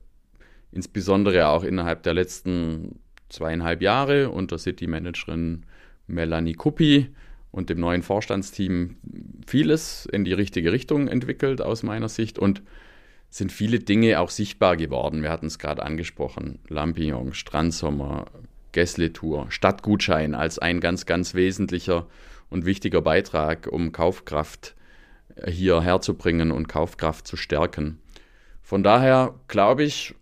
[0.72, 5.66] insbesondere auch innerhalb der letzten zweieinhalb Jahre unter City-Managerin
[6.08, 7.10] Melanie Kuppi
[7.52, 8.98] und dem neuen Vorstandsteam
[9.48, 12.62] vieles in die richtige Richtung entwickelt aus meiner Sicht und
[13.30, 15.22] sind viele Dinge auch sichtbar geworden.
[15.22, 18.26] Wir hatten es gerade angesprochen, Lampion, Strandsommer,
[18.72, 22.08] Gäsle-Tour, Stadtgutschein als ein ganz, ganz wesentlicher
[22.50, 24.76] und wichtiger Beitrag, um Kaufkraft
[25.48, 28.00] hier herzubringen und Kaufkraft zu stärken.
[28.62, 30.16] Von daher glaube ich,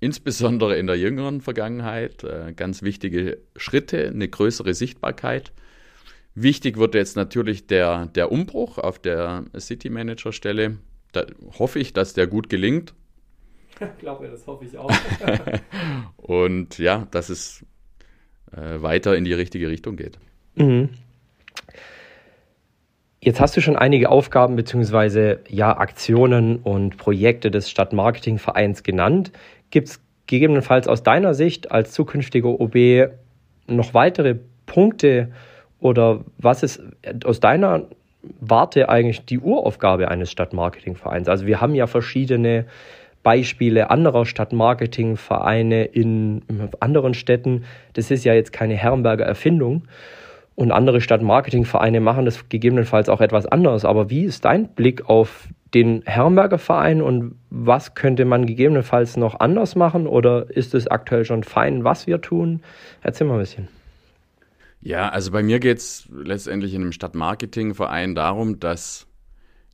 [0.00, 5.52] insbesondere in der jüngeren Vergangenheit, äh, ganz wichtige Schritte, eine größere Sichtbarkeit.
[6.34, 10.78] Wichtig wird jetzt natürlich der, der Umbruch auf der City Manager Stelle.
[11.12, 11.26] Da
[11.58, 12.92] hoffe ich, dass der gut gelingt.
[13.80, 14.90] Ich glaube, das hoffe ich auch.
[16.16, 17.64] Und ja, dass es
[18.52, 20.18] äh, weiter in die richtige Richtung geht.
[20.54, 20.90] Mhm.
[23.20, 25.36] Jetzt hast du schon einige Aufgaben bzw.
[25.48, 29.32] ja, Aktionen und Projekte des Stadtmarketingvereins genannt.
[29.70, 33.08] Gibt es gegebenenfalls aus deiner Sicht als zukünftiger OB
[33.66, 35.32] noch weitere Punkte
[35.80, 36.82] oder was ist
[37.24, 37.86] aus deiner
[38.40, 41.28] Warte eigentlich die Uraufgabe eines Stadtmarketingvereins?
[41.28, 42.66] Also wir haben ja verschiedene
[43.24, 46.42] Beispiele anderer Stadtmarketingvereine in
[46.78, 47.64] anderen Städten.
[47.94, 49.88] Das ist ja jetzt keine Herrenberger Erfindung.
[50.54, 53.84] Und andere Stadtmarketingvereine machen das gegebenenfalls auch etwas anders.
[53.84, 59.40] Aber wie ist dein Blick auf den Herrenberger Verein und was könnte man gegebenenfalls noch
[59.40, 60.06] anders machen?
[60.06, 62.62] Oder ist es aktuell schon fein, was wir tun?
[63.02, 63.68] Erzähl mal ein bisschen.
[64.80, 69.08] Ja, also bei mir geht es letztendlich in einem Stadtmarketingverein darum, dass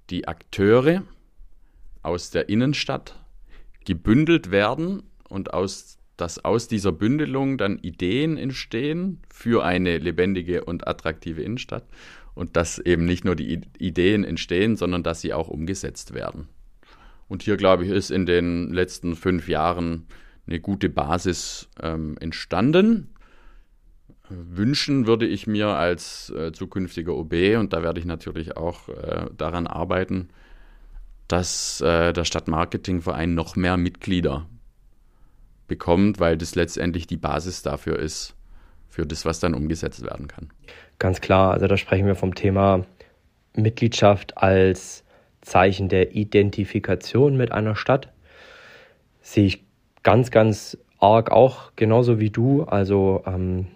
[0.09, 1.03] die Akteure
[2.03, 3.20] aus der Innenstadt
[3.85, 10.87] gebündelt werden und aus, dass aus dieser Bündelung dann Ideen entstehen für eine lebendige und
[10.87, 11.85] attraktive Innenstadt
[12.35, 16.49] und dass eben nicht nur die Ideen entstehen, sondern dass sie auch umgesetzt werden.
[17.29, 20.07] Und hier, glaube ich, ist in den letzten fünf Jahren
[20.47, 23.15] eine gute Basis ähm, entstanden.
[24.29, 29.27] Wünschen würde ich mir als äh, zukünftiger OB, und da werde ich natürlich auch äh,
[29.37, 30.29] daran arbeiten,
[31.33, 34.47] dass äh, der Stadtmarketingverein noch mehr Mitglieder
[35.69, 38.35] bekommt, weil das letztendlich die Basis dafür ist,
[38.89, 40.51] für das, was dann umgesetzt werden kann.
[40.99, 42.85] Ganz klar, also da sprechen wir vom Thema
[43.55, 45.05] Mitgliedschaft als
[45.41, 48.13] Zeichen der Identifikation mit einer Stadt.
[49.23, 49.65] Sehe ich
[50.03, 52.65] ganz, ganz arg auch genauso wie du.
[52.65, 53.69] Also ähm,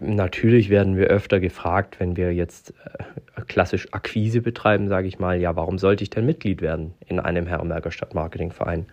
[0.00, 5.40] natürlich werden wir öfter gefragt, wenn wir jetzt äh, klassisch Akquise betreiben, sage ich mal,
[5.40, 8.86] ja, warum sollte ich denn Mitglied werden in einem Herrenberger Stadtmarketingverein?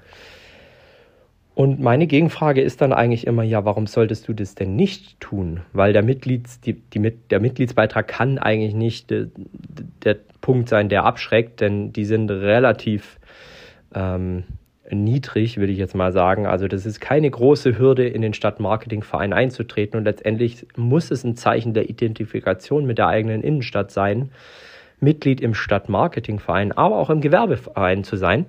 [1.57, 5.61] Und meine Gegenfrage ist dann eigentlich immer, ja, warum solltest du das denn nicht tun?
[5.73, 6.99] Weil der, Mitglieds, die, die,
[7.31, 9.29] der Mitgliedsbeitrag kann eigentlich nicht de,
[10.03, 13.19] der Punkt sein, der abschreckt, denn die sind relativ
[13.95, 14.43] ähm,
[14.89, 16.47] niedrig, würde ich jetzt mal sagen.
[16.47, 21.35] Also das ist keine große Hürde, in den Stadtmarketingverein einzutreten und letztendlich muss es ein
[21.35, 24.29] Zeichen der Identifikation mit der eigenen Innenstadt sein,
[24.99, 28.45] Mitglied im Stadtmarketingverein, aber auch im Gewerbeverein zu sein.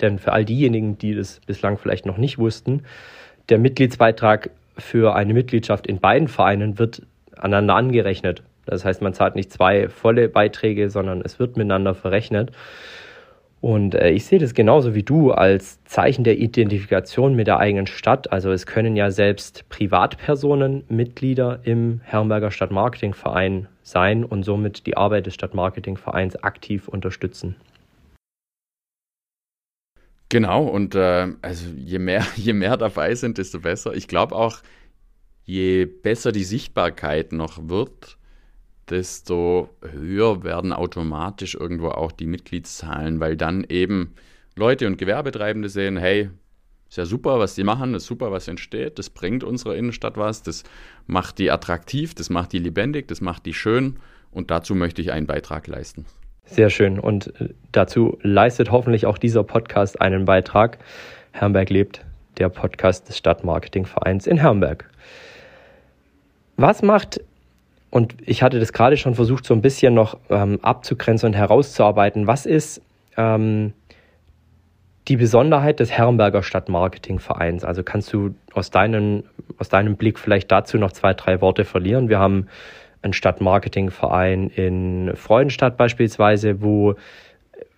[0.00, 2.82] Denn für all diejenigen, die das bislang vielleicht noch nicht wussten,
[3.48, 7.02] der Mitgliedsbeitrag für eine Mitgliedschaft in beiden Vereinen wird
[7.36, 8.42] aneinander angerechnet.
[8.66, 12.50] Das heißt, man zahlt nicht zwei volle Beiträge, sondern es wird miteinander verrechnet.
[13.60, 17.86] Und äh, ich sehe das genauso wie du als Zeichen der Identifikation mit der eigenen
[17.86, 18.30] Stadt.
[18.30, 25.26] Also es können ja selbst Privatpersonen Mitglieder im Herrenberger Stadtmarketingverein sein und somit die Arbeit
[25.26, 27.56] des Stadtmarketingvereins aktiv unterstützen.
[30.28, 33.94] Genau, und äh, also je mehr, je mehr dabei sind, desto besser.
[33.94, 34.58] Ich glaube auch,
[35.44, 38.15] je besser die Sichtbarkeit noch wird,
[38.90, 44.14] desto höher werden automatisch irgendwo auch die Mitgliedszahlen, weil dann eben
[44.54, 46.30] Leute und Gewerbetreibende sehen, hey,
[46.88, 50.42] ist ja super, was die machen, ist super, was entsteht, das bringt unserer Innenstadt was,
[50.42, 50.62] das
[51.06, 53.96] macht die attraktiv, das macht die lebendig, das macht die schön
[54.30, 56.06] und dazu möchte ich einen Beitrag leisten.
[56.44, 60.78] Sehr schön und äh, dazu leistet hoffentlich auch dieser Podcast einen Beitrag.
[61.32, 62.04] Herrenberg lebt,
[62.38, 64.88] der Podcast des Stadtmarketingvereins in Herrenberg.
[66.56, 67.20] Was macht
[67.90, 72.26] und ich hatte das gerade schon versucht, so ein bisschen noch ähm, abzugrenzen und herauszuarbeiten.
[72.26, 72.82] Was ist
[73.16, 73.72] ähm,
[75.08, 77.64] die Besonderheit des Herrenberger Stadtmarketingvereins?
[77.64, 79.24] Also kannst du aus, deinen,
[79.58, 82.08] aus deinem Blick vielleicht dazu noch zwei, drei Worte verlieren?
[82.08, 82.48] Wir haben
[83.02, 86.94] einen Stadtmarketingverein in Freudenstadt beispielsweise, wo,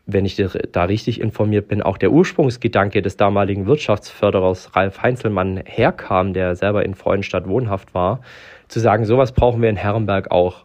[0.06, 0.42] wenn ich
[0.72, 6.84] da richtig informiert bin, auch der Ursprungsgedanke des damaligen Wirtschaftsförderers Ralf Heinzelmann herkam, der selber
[6.84, 8.20] in Freudenstadt wohnhaft war
[8.68, 10.64] zu sagen, sowas brauchen wir in Herrenberg auch.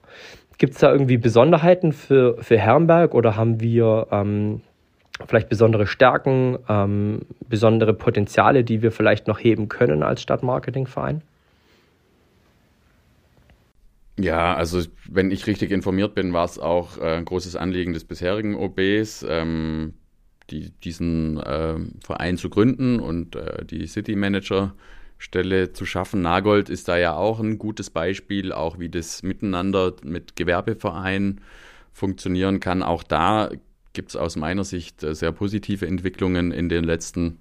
[0.57, 4.61] Gibt es da irgendwie Besonderheiten für, für Herrenberg oder haben wir ähm,
[5.27, 11.21] vielleicht besondere Stärken, ähm, besondere Potenziale, die wir vielleicht noch heben können als Stadtmarketingverein?
[14.19, 18.05] Ja, also wenn ich richtig informiert bin, war es auch äh, ein großes Anliegen des
[18.05, 19.95] bisherigen OBs, ähm,
[20.51, 24.75] die, diesen äh, Verein zu gründen und äh, die City Manager
[25.23, 26.21] Stelle zu schaffen.
[26.21, 31.39] Nagold ist da ja auch ein gutes Beispiel, auch wie das Miteinander mit Gewerbevereinen
[31.93, 32.83] funktionieren kann.
[32.83, 33.49] Auch da
[33.93, 37.37] gibt es aus meiner Sicht äh, sehr positive Entwicklungen in den letzten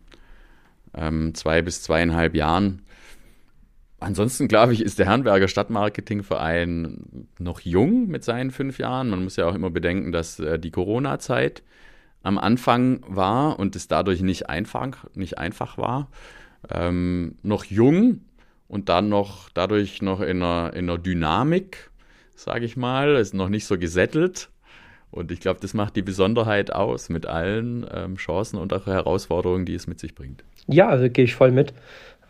[0.94, 2.82] ähm, zwei bis zweieinhalb Jahren.
[3.98, 9.10] Ansonsten glaube ich, ist der Herrenberger Stadtmarketingverein noch jung mit seinen fünf Jahren.
[9.10, 11.64] Man muss ja auch immer bedenken, dass äh, die Corona-Zeit
[12.22, 16.08] am Anfang war und es dadurch nicht einfach, nicht einfach war
[16.70, 18.20] ähm, noch jung
[18.68, 21.90] und dann noch dadurch noch in einer, in einer Dynamik,
[22.34, 24.48] sage ich mal, ist noch nicht so gesättelt.
[25.10, 29.66] Und ich glaube, das macht die Besonderheit aus mit allen ähm, Chancen und auch Herausforderungen,
[29.66, 30.42] die es mit sich bringt.
[30.68, 31.74] Ja, also gehe ich voll mit.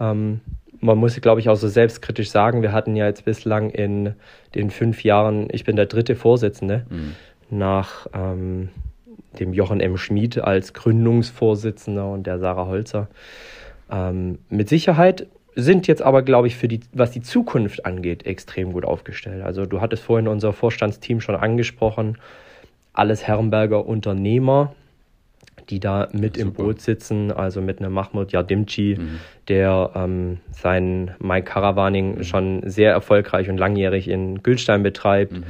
[0.01, 0.40] Ähm,
[0.81, 4.14] man muss, glaube ich, auch so selbstkritisch sagen, wir hatten ja jetzt bislang in
[4.57, 7.14] den fünf Jahren, ich bin der dritte Vorsitzende, mhm.
[7.51, 8.71] nach ähm,
[9.38, 9.97] dem Jochen M.
[9.97, 13.09] Schmid als Gründungsvorsitzender und der Sarah Holzer
[13.92, 18.72] ähm, mit Sicherheit sind jetzt aber, glaube ich, für die, was die Zukunft angeht, extrem
[18.72, 19.42] gut aufgestellt.
[19.42, 22.16] Also du hattest vorhin unser Vorstandsteam schon angesprochen,
[22.94, 24.74] alles Herrenberger Unternehmer,
[25.68, 26.48] die da mit Super.
[26.48, 29.20] im Boot sitzen, also mit einem Mahmoud Yardimci, mhm.
[29.48, 32.24] der ähm, sein My Caravaning mhm.
[32.24, 35.33] schon sehr erfolgreich und langjährig in Gülstein betreibt.
[35.33, 35.44] Mhm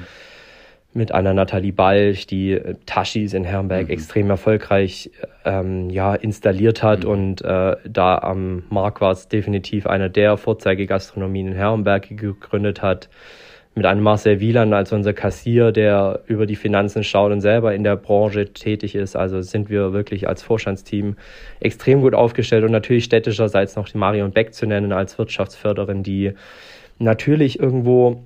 [0.95, 3.91] mit einer Nathalie Balch, die äh, Taschis in Herrenberg mhm.
[3.91, 5.11] extrem erfolgreich
[5.45, 7.05] ähm, ja, installiert hat.
[7.05, 7.11] Mhm.
[7.11, 13.09] Und äh, da am Markt war es definitiv einer der Vorzeigegastronomien in Herrenberg gegründet hat.
[13.75, 17.85] Mit einem Marcel Wieland als unser Kassier, der über die Finanzen schaut und selber in
[17.85, 19.17] der Branche tätig ist.
[19.17, 21.17] Also sind wir wirklich als Vorstandsteam
[21.61, 22.65] extrem gut aufgestellt.
[22.65, 26.35] Und natürlich städtischerseits noch die Marion Beck zu nennen als Wirtschaftsförderin, die
[26.99, 28.23] natürlich irgendwo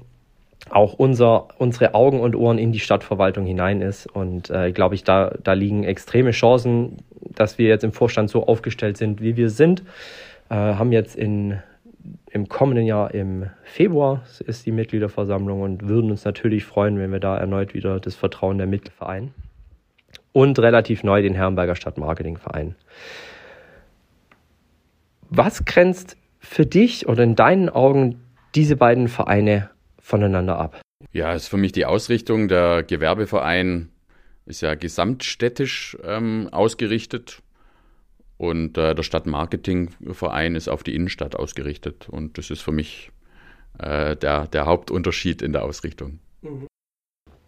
[0.71, 4.07] auch unser, unsere Augen und Ohren in die Stadtverwaltung hinein ist.
[4.07, 8.47] Und äh, glaube ich, da, da liegen extreme Chancen, dass wir jetzt im Vorstand so
[8.47, 9.83] aufgestellt sind, wie wir sind.
[10.49, 11.59] Äh, haben jetzt in,
[12.31, 17.21] im kommenden Jahr im Februar ist die Mitgliederversammlung und würden uns natürlich freuen, wenn wir
[17.21, 19.31] da erneut wieder das Vertrauen der Mitglieder.
[20.33, 22.75] Und relativ neu den Herrenberger Stadtmarketingverein.
[25.31, 28.21] Was grenzt für dich oder in deinen Augen
[28.55, 29.71] diese beiden Vereine
[30.07, 30.81] voneinander ab?
[31.13, 32.49] Ja, ist für mich die Ausrichtung.
[32.49, 33.91] Der Gewerbeverein
[34.47, 37.43] ist ja gesamtstädtisch ähm, ausgerichtet
[38.39, 42.09] und äh, der Stadtmarketingverein ist auf die Innenstadt ausgerichtet.
[42.09, 43.11] Und das ist für mich
[43.79, 46.21] äh, der, der Hauptunterschied in der Ausrichtung.
[46.43, 46.67] Mhm.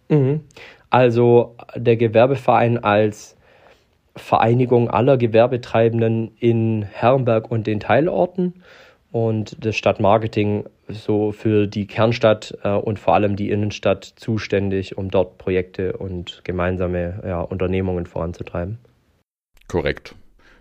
[0.09, 0.41] Mhm.
[0.89, 3.37] Also der Gewerbeverein als
[4.17, 8.63] Vereinigung aller Gewerbetreibenden in Herrenberg und den Teilorten
[9.11, 15.09] und das Stadtmarketing so für die Kernstadt äh, und vor allem die Innenstadt zuständig, um
[15.09, 18.77] dort Projekte und gemeinsame ja, Unternehmungen voranzutreiben.
[19.67, 20.15] Korrekt.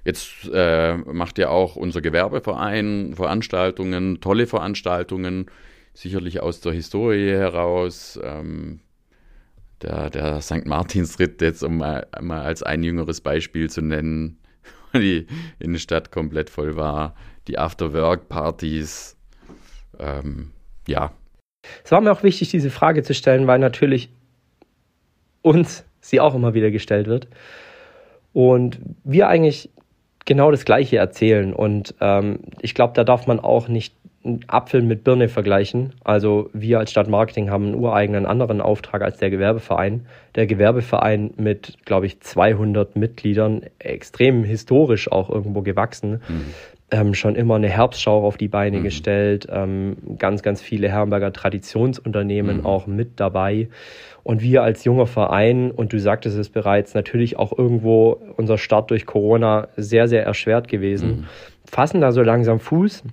[0.04, 5.46] Jetzt äh, macht ja auch unser Gewerbeverein Veranstaltungen, tolle Veranstaltungen.
[5.92, 8.18] sicherlich aus der Historie heraus.
[8.22, 8.80] Ähm,
[9.82, 10.66] der, der St.
[10.66, 14.38] Martinsritt, jetzt um mal, mal als ein jüngeres Beispiel zu nennen,
[14.94, 15.26] die
[15.58, 17.14] Innenstadt komplett voll war,
[17.48, 19.16] die After-Work-Partys,
[19.98, 20.52] ähm,
[20.86, 21.12] ja.
[21.84, 24.10] Es war mir auch wichtig, diese Frage zu stellen, weil natürlich
[25.42, 27.28] uns sie auch immer wieder gestellt wird.
[28.32, 29.70] Und wir eigentlich
[30.24, 31.52] genau das Gleiche erzählen.
[31.52, 33.94] Und ähm, ich glaube, da darf man auch nicht
[34.46, 35.94] Apfel mit Birne vergleichen.
[36.04, 40.06] Also wir als Stadtmarketing haben einen ureigenen anderen Auftrag als der Gewerbeverein.
[40.34, 46.20] Der Gewerbeverein mit, glaube ich, 200 Mitgliedern, extrem historisch auch irgendwo gewachsen.
[46.28, 46.54] Mhm.
[46.90, 48.84] Ähm, schon immer eine Herbstschau auf die Beine mhm.
[48.84, 52.66] gestellt, ähm, ganz, ganz viele Herrenberger Traditionsunternehmen mhm.
[52.66, 53.68] auch mit dabei.
[54.22, 58.90] Und wir als junger Verein, und du sagtest es bereits, natürlich auch irgendwo unser Start
[58.90, 61.24] durch Corona sehr, sehr erschwert gewesen, mhm.
[61.66, 63.04] fassen da so langsam Fuß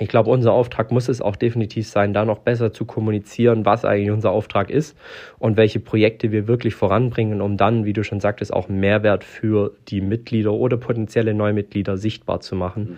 [0.00, 3.84] ich glaube, unser Auftrag muss es auch definitiv sein, da noch besser zu kommunizieren, was
[3.84, 4.96] eigentlich unser Auftrag ist
[5.38, 9.72] und welche Projekte wir wirklich voranbringen, um dann, wie du schon sagtest, auch Mehrwert für
[9.88, 12.96] die Mitglieder oder potenzielle Neumitglieder sichtbar zu machen, mhm.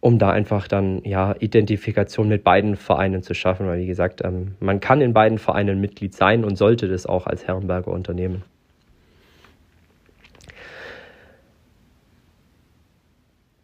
[0.00, 3.66] um da einfach dann ja Identifikation mit beiden Vereinen zu schaffen.
[3.66, 7.26] Weil wie gesagt, ähm, man kann in beiden Vereinen Mitglied sein und sollte das auch
[7.26, 8.42] als Herrenberger Unternehmen.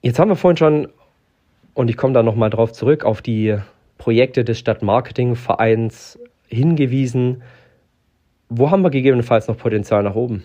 [0.00, 0.88] Jetzt haben wir vorhin schon
[1.74, 3.58] und ich komme da nochmal drauf zurück, auf die
[3.98, 7.42] Projekte des Stadtmarketingvereins hingewiesen.
[8.48, 10.44] Wo haben wir gegebenenfalls noch Potenzial nach oben?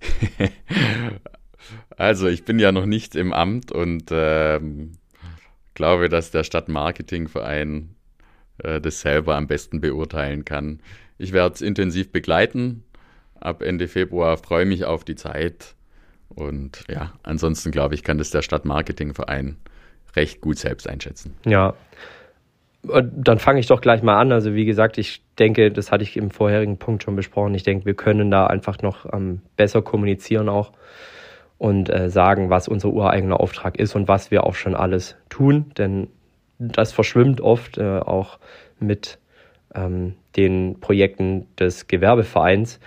[1.96, 4.92] also ich bin ja noch nicht im Amt und ähm,
[5.74, 7.94] glaube, dass der Stadtmarketingverein
[8.58, 10.80] äh, das selber am besten beurteilen kann.
[11.18, 12.84] Ich werde es intensiv begleiten.
[13.38, 15.74] Ab Ende Februar freue mich auf die Zeit
[16.34, 19.56] und ja, ansonsten glaube ich, kann das der Stadtmarketingverein
[20.16, 21.36] recht gut selbst einschätzen.
[21.44, 21.74] Ja.
[22.82, 24.32] Dann fange ich doch gleich mal an.
[24.32, 27.54] Also wie gesagt, ich denke, das hatte ich im vorherigen Punkt schon besprochen.
[27.54, 30.72] Ich denke, wir können da einfach noch ähm, besser kommunizieren auch
[31.58, 35.72] und äh, sagen, was unser ureigener Auftrag ist und was wir auch schon alles tun.
[35.76, 36.08] Denn
[36.58, 38.38] das verschwimmt oft äh, auch
[38.78, 39.18] mit
[39.74, 42.80] ähm, den Projekten des Gewerbevereins.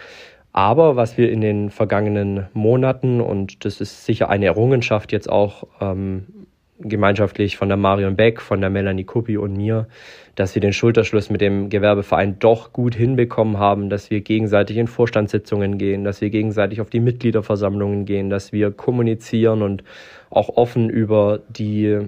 [0.54, 5.66] Aber was wir in den vergangenen Monaten, und das ist sicher eine Errungenschaft jetzt auch
[5.82, 6.46] ähm,
[6.80, 9.88] gemeinschaftlich von der Marion Beck, von der Melanie Kuppi und mir,
[10.36, 14.88] dass wir den Schulterschluss mit dem Gewerbeverein doch gut hinbekommen haben, dass wir gegenseitig in
[14.88, 19.84] Vorstandssitzungen gehen, dass wir gegenseitig auf die Mitgliederversammlungen gehen, dass wir kommunizieren und
[20.30, 22.00] auch offen über die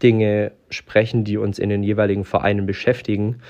[0.00, 3.40] Dinge sprechen, die uns in den jeweiligen Vereinen beschäftigen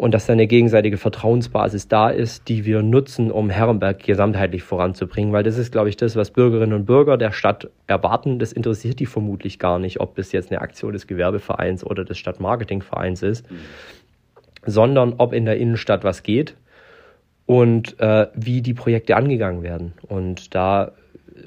[0.00, 5.30] und dass da eine gegenseitige Vertrauensbasis da ist, die wir nutzen, um Herrenberg gesamtheitlich voranzubringen,
[5.34, 8.38] weil das ist, glaube ich, das, was Bürgerinnen und Bürger der Stadt erwarten.
[8.38, 12.16] Das interessiert die vermutlich gar nicht, ob das jetzt eine Aktion des Gewerbevereins oder des
[12.16, 13.56] Stadtmarketingvereins ist, mhm.
[14.64, 16.56] sondern ob in der Innenstadt was geht
[17.44, 19.92] und äh, wie die Projekte angegangen werden.
[20.08, 20.92] Und da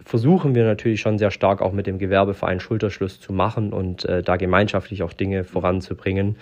[0.06, 4.22] versuchen wir natürlich schon sehr stark auch mit dem Gewerbeverein Schulterschluss zu machen und äh,
[4.22, 6.38] da gemeinschaftlich auch Dinge voranzubringen.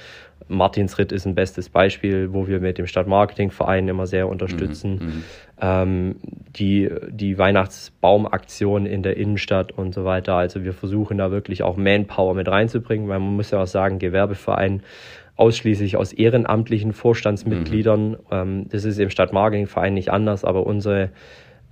[0.47, 4.93] Martinsritt ist ein bestes Beispiel, wo wir mit dem Stadtmarketingverein immer sehr unterstützen.
[4.93, 5.23] Mhm, mhm,
[5.61, 6.15] ähm,
[6.57, 10.35] die, die Weihnachtsbaumaktion in der Innenstadt und so weiter.
[10.35, 13.99] Also wir versuchen da wirklich auch Manpower mit reinzubringen, weil man muss ja auch sagen,
[13.99, 14.81] Gewerbeverein
[15.35, 18.09] ausschließlich aus ehrenamtlichen Vorstandsmitgliedern.
[18.11, 18.17] Mhm.
[18.31, 21.09] Ähm, das ist im Stadtmarketingverein nicht anders, aber unsere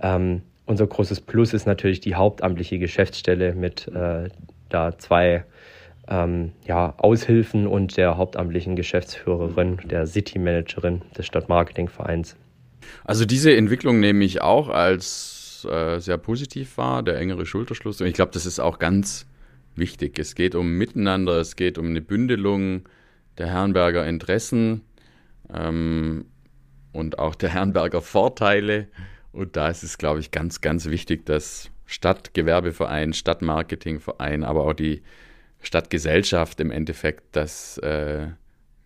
[0.00, 4.28] ähm, unser großes Plus ist natürlich die hauptamtliche Geschäftsstelle mit äh,
[4.68, 5.44] da zwei
[6.08, 12.36] ähm, ja, Aushilfen und der hauptamtlichen Geschäftsführerin, der City Managerin des Stadtmarketingvereins.
[13.04, 18.00] Also diese Entwicklung nehme ich auch als äh, sehr positiv wahr, der engere Schulterschluss.
[18.00, 19.26] Und ich glaube, das ist auch ganz
[19.74, 20.18] wichtig.
[20.18, 22.88] Es geht um Miteinander, es geht um eine Bündelung
[23.38, 24.82] der Herrenberger Interessen
[25.52, 26.26] ähm,
[26.92, 28.86] und auch der Herrenberger Vorteile
[29.32, 35.02] und da ist es, glaube ich, ganz, ganz wichtig, dass Stadtgewerbeverein, Stadtmarketingverein, aber auch die
[35.62, 38.28] Stadtgesellschaft im Endeffekt, dass äh,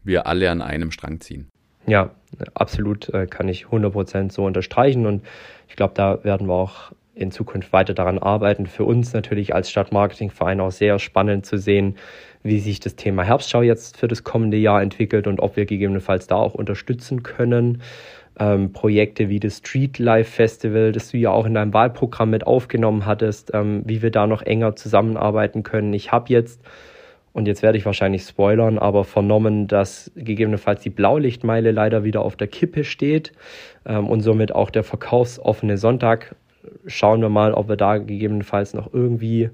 [0.02, 1.48] wir alle an einem Strang ziehen.
[1.86, 2.10] Ja,
[2.54, 5.24] absolut äh, kann ich 100% so unterstreichen und
[5.68, 8.66] ich glaube, da werden wir auch in Zukunft weiter daran arbeiten.
[8.66, 11.96] Für uns natürlich als Stadtmarketingverein auch sehr spannend zu sehen,
[12.42, 16.26] wie sich das Thema Herbstschau jetzt für das kommende Jahr entwickelt und ob wir gegebenenfalls
[16.26, 17.82] da auch unterstützen können
[18.38, 22.46] ähm, Projekte wie das Street Life Festival, das du ja auch in deinem Wahlprogramm mit
[22.46, 25.92] aufgenommen hattest, ähm, wie wir da noch enger zusammenarbeiten können.
[25.92, 26.60] Ich habe jetzt,
[27.32, 32.36] und jetzt werde ich wahrscheinlich spoilern, aber vernommen, dass gegebenenfalls die Blaulichtmeile leider wieder auf
[32.36, 33.32] der Kippe steht
[33.86, 36.34] ähm, und somit auch der verkaufsoffene Sonntag.
[36.86, 39.50] Schauen wir mal, ob wir da gegebenenfalls noch irgendwie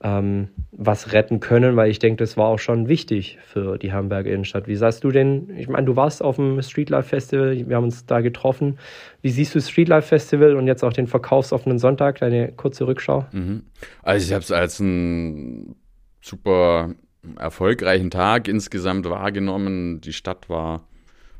[0.00, 4.30] ähm, was retten können, weil ich denke, das war auch schon wichtig für die Hamburger
[4.30, 4.68] Innenstadt.
[4.68, 8.06] Wie sagst du denn, ich meine, du warst auf dem Streetlife Festival, wir haben uns
[8.06, 8.78] da getroffen.
[9.22, 13.26] Wie siehst du Streetlife Festival und jetzt auch den verkaufsoffenen Sonntag, deine kurze Rückschau?
[13.32, 13.64] Mhm.
[14.02, 15.74] Also ich habe es als einen
[16.20, 16.94] super
[17.36, 20.00] erfolgreichen Tag insgesamt wahrgenommen.
[20.00, 20.86] Die Stadt war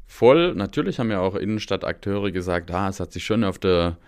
[0.06, 0.54] voll.
[0.54, 3.98] Natürlich haben ja auch Innenstadtakteure gesagt, ah, es hat sich schon auf der,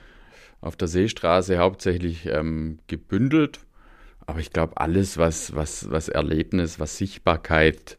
[0.61, 3.61] auf der Seestraße hauptsächlich ähm, gebündelt
[4.31, 7.99] aber ich glaube, alles, was, was, was Erlebnis, was Sichtbarkeit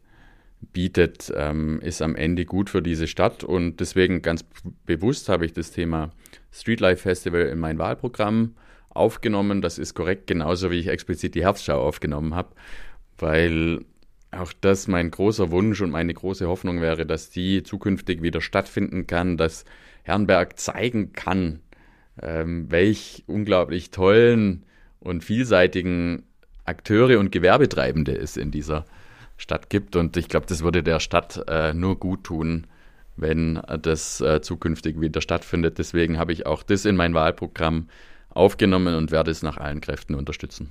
[0.72, 3.44] bietet, ähm, ist am Ende gut für diese Stadt.
[3.44, 4.42] Und deswegen ganz
[4.86, 6.10] bewusst habe ich das Thema
[6.50, 8.54] Streetlife Festival in mein Wahlprogramm
[8.88, 9.60] aufgenommen.
[9.60, 12.54] Das ist korrekt, genauso wie ich explizit die Herbstschau aufgenommen habe,
[13.18, 13.84] weil
[14.30, 19.06] auch das mein großer Wunsch und meine große Hoffnung wäre, dass die zukünftig wieder stattfinden
[19.06, 19.66] kann, dass
[20.02, 21.60] Herrenberg zeigen kann,
[22.22, 24.64] ähm, welch unglaublich tollen
[25.02, 26.24] und vielseitigen
[26.64, 28.84] Akteure und Gewerbetreibende es in dieser
[29.36, 29.96] Stadt gibt.
[29.96, 32.66] Und ich glaube, das würde der Stadt äh, nur gut tun,
[33.16, 35.78] wenn das äh, zukünftig wieder stattfindet.
[35.78, 37.88] Deswegen habe ich auch das in mein Wahlprogramm
[38.30, 40.70] aufgenommen und werde es nach allen Kräften unterstützen.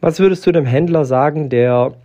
[0.00, 1.96] Was würdest du dem Händler sagen, der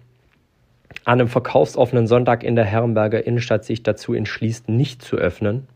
[1.06, 5.68] an einem verkaufsoffenen Sonntag in der Herrenberger Innenstadt sich dazu entschließt, nicht zu öffnen?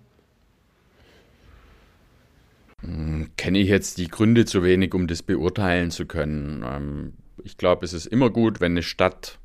[2.86, 6.63] Hm, kenne ich jetzt die Gründe zu wenig, um das beurteilen zu können.
[6.65, 7.13] Ähm,
[7.43, 9.39] ich glaube, es ist immer gut, wenn eine Stadt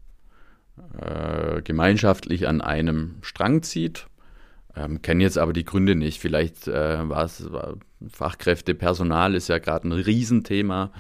[0.98, 4.06] äh, gemeinschaftlich an einem Strang zieht.
[4.76, 6.20] Ähm, kenne jetzt aber die Gründe nicht.
[6.20, 7.76] Vielleicht äh, war es war
[8.08, 10.92] Fachkräfte, Personal ist ja gerade ein Riesenthema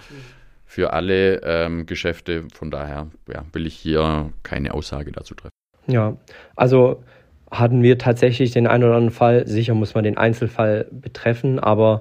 [0.66, 2.46] für alle ähm, Geschäfte.
[2.52, 5.54] Von daher ja, will ich hier keine Aussage dazu treffen.
[5.86, 6.16] Ja,
[6.56, 7.02] also
[7.50, 9.46] hatten wir tatsächlich den einen oder anderen Fall.
[9.46, 12.00] Sicher muss man den Einzelfall betreffen, aber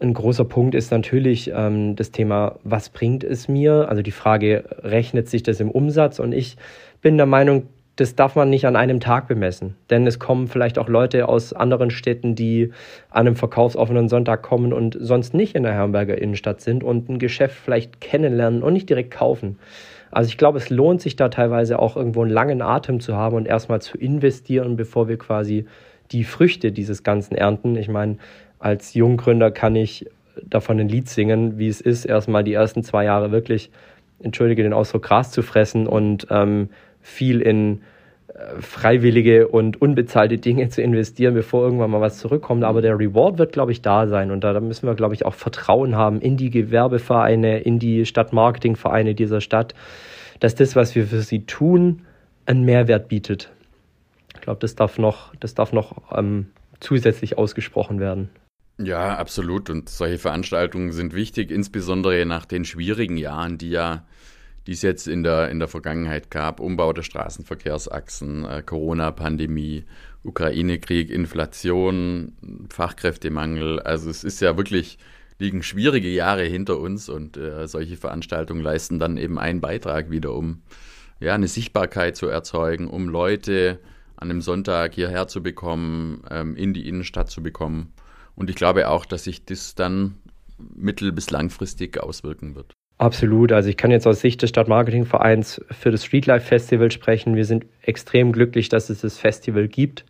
[0.00, 3.88] ein großer Punkt ist natürlich ähm, das Thema, was bringt es mir?
[3.88, 6.18] Also die Frage, rechnet sich das im Umsatz?
[6.18, 6.56] Und ich
[7.02, 7.64] bin der Meinung,
[7.96, 9.74] das darf man nicht an einem Tag bemessen.
[9.90, 12.70] Denn es kommen vielleicht auch Leute aus anderen Städten, die
[13.10, 17.18] an einem verkaufsoffenen Sonntag kommen und sonst nicht in der Herrenberger Innenstadt sind und ein
[17.18, 19.58] Geschäft vielleicht kennenlernen und nicht direkt kaufen.
[20.10, 23.36] Also ich glaube, es lohnt sich da teilweise auch irgendwo einen langen Atem zu haben
[23.36, 25.66] und erstmal zu investieren, bevor wir quasi
[26.10, 27.76] die Früchte dieses Ganzen ernten.
[27.76, 28.16] Ich meine,
[28.58, 30.06] als Junggründer kann ich
[30.42, 33.70] davon ein Lied singen, wie es ist, erstmal die ersten zwei Jahre wirklich,
[34.22, 37.82] entschuldige den Ausdruck, Gras zu fressen und ähm, viel in
[38.60, 42.64] freiwillige und unbezahlte Dinge zu investieren, bevor irgendwann mal was zurückkommt.
[42.64, 44.30] Aber der Reward wird, glaube ich, da sein.
[44.30, 48.06] Und da, da müssen wir, glaube ich, auch Vertrauen haben in die Gewerbevereine, in die
[48.06, 49.74] Stadtmarketingvereine dieser Stadt,
[50.40, 52.02] dass das, was wir für sie tun,
[52.46, 53.50] einen Mehrwert bietet.
[54.34, 56.46] Ich glaube, das darf noch, das darf noch ähm,
[56.80, 58.30] zusätzlich ausgesprochen werden.
[58.80, 59.68] Ja, absolut.
[59.70, 64.04] Und solche Veranstaltungen sind wichtig, insbesondere nach den schwierigen Jahren, die ja
[64.68, 66.60] die es jetzt in der, in der Vergangenheit gab.
[66.60, 69.84] Umbau der Straßenverkehrsachsen, äh, Corona-Pandemie,
[70.24, 72.34] Ukraine-Krieg, Inflation,
[72.68, 73.80] Fachkräftemangel.
[73.80, 74.98] Also es ist ja wirklich,
[75.38, 80.34] liegen schwierige Jahre hinter uns und äh, solche Veranstaltungen leisten dann eben einen Beitrag wieder,
[80.34, 80.60] um
[81.18, 83.78] ja, eine Sichtbarkeit zu erzeugen, um Leute
[84.16, 87.94] an einem Sonntag hierher zu bekommen, ähm, in die Innenstadt zu bekommen.
[88.34, 90.16] Und ich glaube auch, dass sich das dann
[90.76, 92.77] mittel- bis langfristig auswirken wird.
[92.98, 93.52] Absolut.
[93.52, 97.36] Also ich kann jetzt aus Sicht des Stadtmarketingvereins für das Streetlife Festival sprechen.
[97.36, 100.04] Wir sind extrem glücklich, dass es das Festival gibt,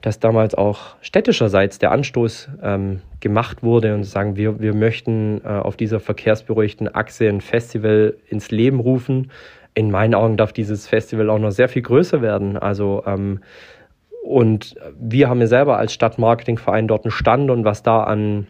[0.00, 5.48] dass damals auch städtischerseits der Anstoß ähm, gemacht wurde und sagen, wir, wir möchten äh,
[5.48, 9.32] auf dieser verkehrsberuhigten Achse ein Festival ins Leben rufen.
[9.74, 12.56] In meinen Augen darf dieses Festival auch noch sehr viel größer werden.
[12.56, 13.40] Also ähm,
[14.22, 18.46] und wir haben ja selber als Stadtmarketingverein dort einen Stand und was da an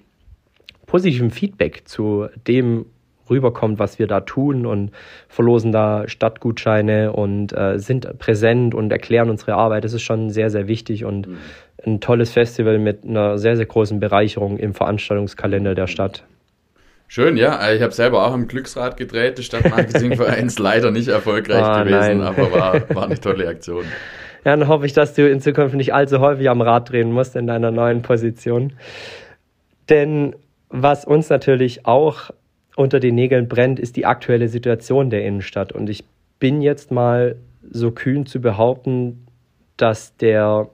[0.85, 2.85] positivem Feedback zu dem
[3.31, 4.91] rüberkommt, was wir da tun und
[5.29, 9.85] verlosen da Stadtgutscheine und äh, sind präsent und erklären unsere Arbeit.
[9.85, 11.37] Das ist schon sehr, sehr wichtig und mhm.
[11.87, 16.25] ein tolles Festival mit einer sehr, sehr großen Bereicherung im Veranstaltungskalender der Stadt.
[17.13, 17.73] Schön, ja.
[17.73, 20.59] Ich habe selber auch am Glücksrad gedreht des Stadtmarketingvereins.
[20.61, 22.23] leider nicht erfolgreich ah, gewesen, nein.
[22.23, 23.85] aber war, war eine tolle Aktion.
[24.45, 27.35] Ja, dann hoffe ich, dass du in Zukunft nicht allzu häufig am Rad drehen musst
[27.35, 28.75] in deiner neuen Position.
[29.89, 30.37] Denn
[30.69, 32.31] was uns natürlich auch
[32.81, 35.73] unter den Nägeln brennt, ist die aktuelle Situation der Innenstadt.
[35.73, 36.05] Und ich
[36.39, 37.37] bin jetzt mal
[37.71, 39.27] so kühn zu behaupten,
[39.77, 40.71] dass der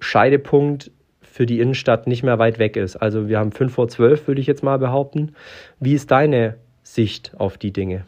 [0.00, 2.96] Scheidepunkt für die Innenstadt nicht mehr weit weg ist.
[2.96, 5.34] Also wir haben 5 vor 12, würde ich jetzt mal behaupten.
[5.78, 8.06] Wie ist deine Sicht auf die Dinge?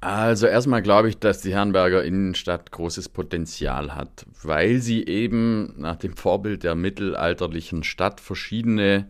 [0.00, 5.96] Also erstmal glaube ich, dass die Herrenberger Innenstadt großes Potenzial hat, weil sie eben nach
[5.96, 9.06] dem Vorbild der mittelalterlichen Stadt verschiedene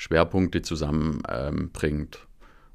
[0.00, 2.26] Schwerpunkte zusammenbringt.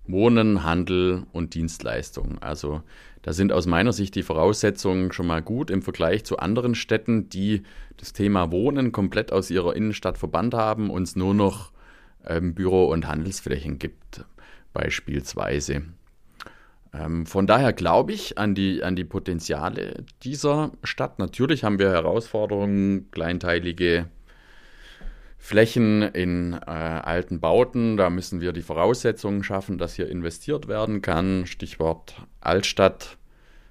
[0.05, 2.37] Wohnen, Handel und Dienstleistungen.
[2.39, 2.83] Also
[3.23, 7.27] da sind aus meiner Sicht die Voraussetzungen schon mal gut im Vergleich zu anderen Städten,
[7.27, 7.63] die
[7.97, 11.71] das Thema Wohnen komplett aus ihrer Innenstadt verbannt haben, und es nur noch
[12.27, 14.23] ähm, Büro- und Handelsflächen gibt,
[14.73, 15.81] beispielsweise.
[16.93, 21.17] Ähm, von daher glaube ich an die, an die Potenziale dieser Stadt.
[21.17, 24.11] Natürlich haben wir Herausforderungen, kleinteilige
[25.45, 27.97] Flächen in äh, alten Bauten.
[27.97, 31.45] Da müssen wir die Voraussetzungen schaffen, dass hier investiert werden kann.
[31.45, 33.19] Stichwort Altstadt,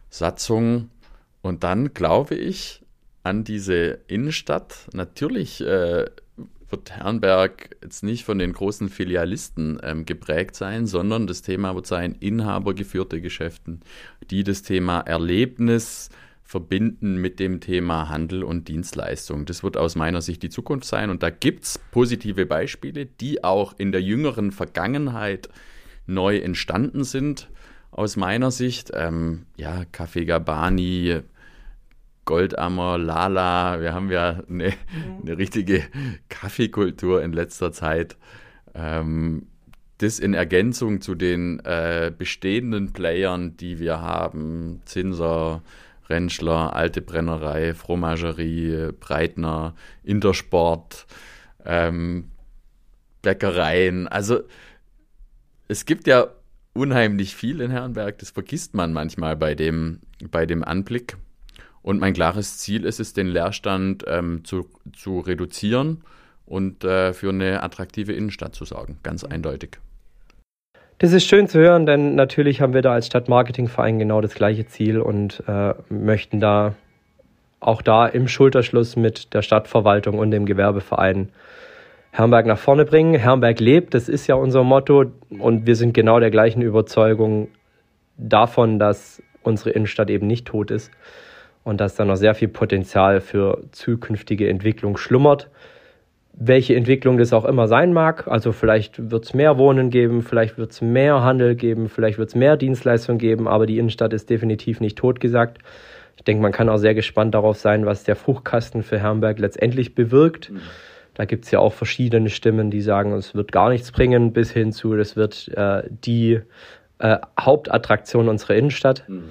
[0.08, 0.90] Satzung.
[1.42, 2.84] Und dann glaube ich
[3.24, 4.86] an diese Innenstadt.
[4.92, 6.04] Natürlich äh,
[6.68, 11.88] wird Herrenberg jetzt nicht von den großen Filialisten ähm, geprägt sein, sondern das Thema wird
[11.88, 13.80] sein inhabergeführte Geschäften,
[14.30, 16.10] die das Thema Erlebnis,
[16.44, 19.46] verbinden mit dem Thema Handel und Dienstleistung.
[19.46, 23.42] Das wird aus meiner Sicht die Zukunft sein und da gibt es positive Beispiele, die
[23.42, 25.48] auch in der jüngeren Vergangenheit
[26.06, 27.48] neu entstanden sind,
[27.90, 28.90] aus meiner Sicht.
[28.94, 31.20] Ähm, ja, Café Gabani,
[32.24, 35.22] Goldammer, Lala, wir haben ja eine, mhm.
[35.22, 35.82] eine richtige
[36.28, 38.16] Kaffeekultur in letzter Zeit.
[38.74, 39.46] Ähm,
[39.98, 45.62] das in Ergänzung zu den äh, bestehenden Playern, die wir haben, Zinser,
[46.08, 51.06] Rentschler, Alte Brennerei, Fromagerie, Breitner, Intersport,
[51.64, 52.30] ähm,
[53.22, 54.08] Bäckereien.
[54.08, 54.40] Also
[55.68, 56.28] es gibt ja
[56.74, 60.00] unheimlich viel in Herrenberg, das vergisst man manchmal bei dem,
[60.30, 61.16] bei dem Anblick.
[61.82, 66.02] Und mein klares Ziel ist es, den Leerstand ähm, zu, zu reduzieren
[66.46, 69.78] und äh, für eine attraktive Innenstadt zu sorgen, ganz eindeutig.
[70.98, 74.66] Das ist schön zu hören, denn natürlich haben wir da als Stadtmarketingverein genau das gleiche
[74.66, 76.74] Ziel und äh, möchten da
[77.58, 81.30] auch da im Schulterschluss mit der Stadtverwaltung und dem Gewerbeverein
[82.12, 83.14] Herrenberg nach vorne bringen.
[83.14, 87.48] Herrenberg lebt, das ist ja unser Motto und wir sind genau der gleichen Überzeugung
[88.16, 90.92] davon, dass unsere Innenstadt eben nicht tot ist
[91.64, 95.50] und dass da noch sehr viel Potenzial für zukünftige Entwicklung schlummert
[96.36, 98.26] welche Entwicklung das auch immer sein mag.
[98.26, 102.28] Also vielleicht wird es mehr Wohnen geben, vielleicht wird es mehr Handel geben, vielleicht wird
[102.28, 105.58] es mehr Dienstleistungen geben, aber die Innenstadt ist definitiv nicht totgesagt.
[106.16, 109.94] Ich denke, man kann auch sehr gespannt darauf sein, was der Fruchtkasten für Herrenberg letztendlich
[109.94, 110.50] bewirkt.
[110.50, 110.60] Mhm.
[111.14, 114.50] Da gibt es ja auch verschiedene Stimmen, die sagen, es wird gar nichts bringen, bis
[114.50, 116.40] hin zu, das wird äh, die
[116.98, 119.04] äh, Hauptattraktion unserer Innenstadt.
[119.08, 119.30] Mhm.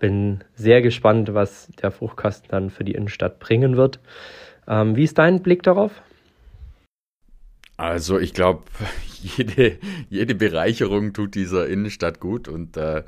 [0.00, 4.00] Bin sehr gespannt, was der Fruchtkasten dann für die Innenstadt bringen wird.
[4.66, 6.02] Ähm, wie ist dein Blick darauf?
[7.76, 8.64] Also ich glaube,
[9.22, 13.04] jede, jede Bereicherung tut dieser Innenstadt gut und äh,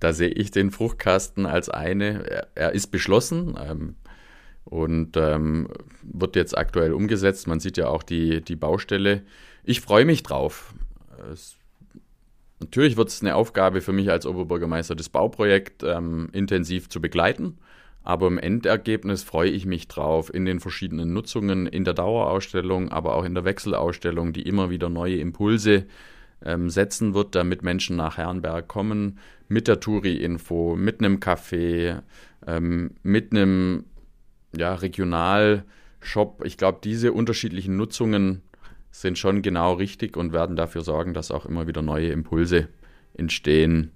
[0.00, 2.28] da sehe ich den Fruchtkasten als eine.
[2.28, 3.94] Er, er ist beschlossen ähm,
[4.64, 5.68] und ähm,
[6.02, 7.46] wird jetzt aktuell umgesetzt.
[7.46, 9.22] Man sieht ja auch die, die Baustelle.
[9.64, 10.74] Ich freue mich drauf.
[11.32, 11.56] Es,
[12.60, 17.58] natürlich wird es eine Aufgabe für mich als Oberbürgermeister, das Bauprojekt ähm, intensiv zu begleiten.
[18.02, 23.14] Aber im Endergebnis freue ich mich drauf, in den verschiedenen Nutzungen, in der Dauerausstellung, aber
[23.14, 25.86] auch in der Wechselausstellung, die immer wieder neue Impulse
[26.44, 29.18] ähm, setzen wird, damit Menschen nach Herrenberg kommen,
[29.48, 32.02] mit der Touri-Info, mit einem Café,
[32.46, 33.84] ähm, mit einem
[34.56, 36.44] ja, Regionalshop.
[36.44, 38.42] Ich glaube, diese unterschiedlichen Nutzungen
[38.90, 42.68] sind schon genau richtig und werden dafür sorgen, dass auch immer wieder neue Impulse
[43.14, 43.90] entstehen,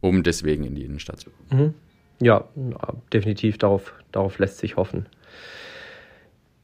[0.00, 1.62] um deswegen in die Innenstadt zu kommen.
[1.62, 1.74] Mhm.
[2.20, 2.44] Ja,
[3.12, 5.06] definitiv, darauf, darauf lässt sich hoffen.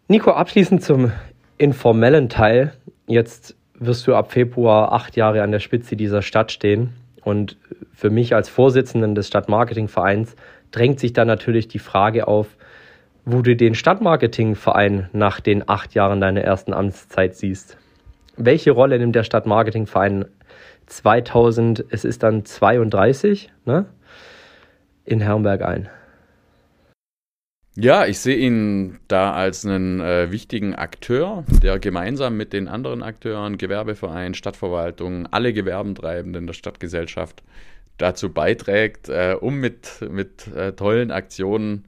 [0.08, 1.12] Nico, abschließend zum
[1.58, 2.72] informellen Teil.
[3.06, 6.94] Jetzt wirst du ab Februar acht Jahre an der Spitze dieser Stadt stehen.
[7.22, 7.58] Und
[7.92, 10.36] für mich als Vorsitzenden des Stadtmarketingvereins
[10.70, 12.56] drängt sich da natürlich die Frage auf,
[13.24, 17.76] wo du den Stadtmarketingverein nach den acht Jahren deiner ersten Amtszeit siehst.
[18.36, 20.24] Welche Rolle nimmt der Stadtmarketingverein
[20.86, 23.86] 2000, es ist dann 32, ne?
[25.04, 25.88] In Herrenberg ein?
[27.76, 33.02] Ja, ich sehe ihn da als einen äh, wichtigen Akteur, der gemeinsam mit den anderen
[33.02, 37.42] Akteuren, Gewerbeverein, Stadtverwaltung, alle Gewerbentreibenden der Stadtgesellschaft
[37.96, 41.86] dazu beiträgt, äh, um mit, mit äh, tollen Aktionen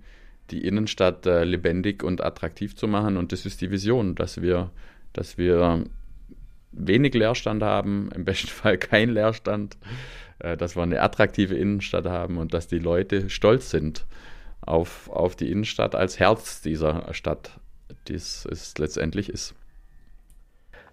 [0.51, 3.17] die Innenstadt äh, lebendig und attraktiv zu machen.
[3.17, 4.71] Und das ist die Vision, dass wir,
[5.13, 5.85] dass wir
[6.73, 9.77] wenig Leerstand haben, im besten Fall kein Leerstand,
[10.59, 14.07] dass wir eine attraktive Innenstadt haben und dass die Leute stolz sind
[14.61, 17.59] auf, auf die Innenstadt als Herz dieser Stadt,
[18.09, 19.55] die es letztendlich ist.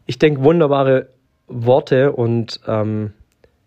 [0.06, 1.10] Ich denke, wunderbare
[1.48, 3.14] Worte und ähm,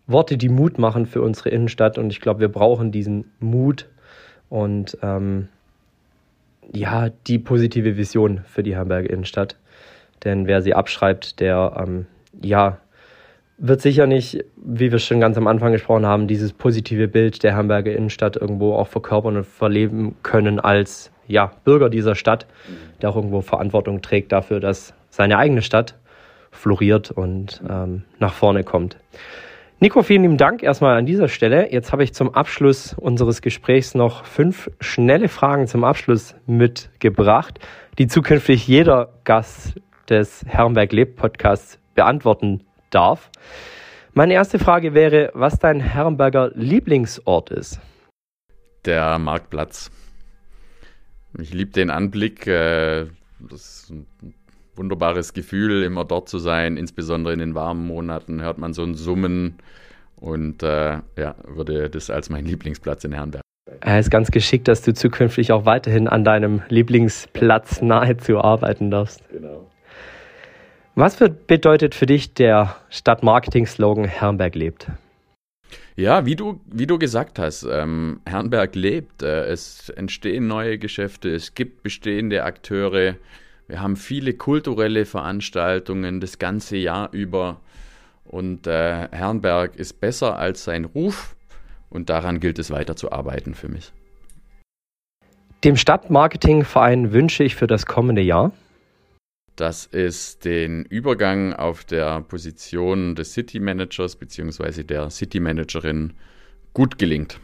[0.07, 1.97] Worte, die Mut machen für unsere Innenstadt.
[1.97, 3.89] Und ich glaube, wir brauchen diesen Mut
[4.49, 5.47] und ähm,
[6.71, 9.57] ja, die positive Vision für die Hamburger Innenstadt.
[10.23, 12.07] Denn wer sie abschreibt, der ähm,
[12.41, 12.79] ja,
[13.63, 17.55] wird sicher nicht, wie wir schon ganz am Anfang gesprochen haben, dieses positive Bild der
[17.55, 22.45] Hamburger Innenstadt irgendwo auch verkörpern und verleben können als ja, Bürger dieser Stadt,
[23.01, 25.97] der auch irgendwo Verantwortung trägt dafür, dass seine eigene Stadt
[26.51, 28.97] floriert und ähm, nach vorne kommt.
[29.79, 31.71] Nico, vielen lieben Dank erstmal an dieser Stelle.
[31.71, 37.59] Jetzt habe ich zum Abschluss unseres Gesprächs noch fünf schnelle Fragen zum Abschluss mitgebracht,
[37.97, 43.29] die zukünftig jeder Gast des Herrenberg lebt Podcasts beantworten darf.
[44.13, 47.79] Meine erste Frage wäre, was dein Herrenberger Lieblingsort ist.
[48.85, 49.89] Der Marktplatz.
[51.39, 52.45] Ich liebe den Anblick.
[52.45, 53.07] Äh,
[53.39, 54.05] das ist ein
[54.75, 56.77] wunderbares Gefühl, immer dort zu sein.
[56.77, 59.55] Insbesondere in den warmen Monaten hört man so ein Summen
[60.15, 63.41] und äh, ja, würde das als mein Lieblingsplatz in Herrenberg.
[63.81, 69.21] Es ist ganz geschickt, dass du zukünftig auch weiterhin an deinem Lieblingsplatz nahezu arbeiten darfst.
[69.29, 69.67] Genau.
[70.95, 74.91] Was bedeutet für dich der Stadtmarketing-Slogan Herrenberg lebt?
[75.95, 79.23] Ja, wie du, wie du gesagt hast, ähm, Herrenberg lebt.
[79.23, 83.15] Äh, es entstehen neue Geschäfte, es gibt bestehende Akteure.
[83.67, 87.59] Wir haben viele kulturelle Veranstaltungen das ganze Jahr über.
[88.25, 91.35] Und äh, Herrenberg ist besser als sein Ruf.
[91.89, 93.91] Und daran gilt es weiter zu arbeiten für mich.
[95.63, 98.51] Dem Stadtmarketingverein wünsche ich für das kommende Jahr
[99.55, 104.83] dass es den Übergang auf der Position des City Managers bzw.
[104.83, 106.13] der City Managerin
[106.73, 107.39] gut gelingt.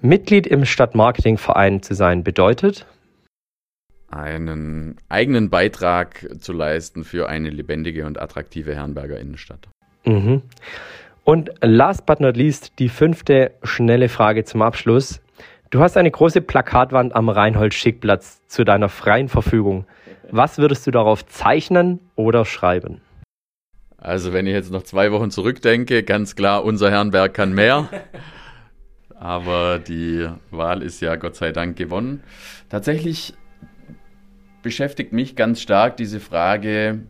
[0.00, 2.86] Mitglied im Stadtmarketingverein zu sein bedeutet?
[4.10, 9.68] Einen eigenen Beitrag zu leisten für eine lebendige und attraktive Herrenberger Innenstadt.
[10.04, 10.42] Mhm.
[11.24, 15.20] Und last but not least die fünfte schnelle Frage zum Abschluss.
[15.70, 19.84] Du hast eine große Plakatwand am Reinhold-Schick-Platz zu deiner freien Verfügung.
[20.30, 23.00] Was würdest du darauf zeichnen oder schreiben?
[23.96, 27.88] Also, wenn ich jetzt noch zwei Wochen zurückdenke, ganz klar, unser Herrenberg kann mehr.
[29.14, 32.22] Aber die Wahl ist ja Gott sei Dank gewonnen.
[32.68, 33.34] Tatsächlich
[34.62, 37.00] beschäftigt mich ganz stark diese Frage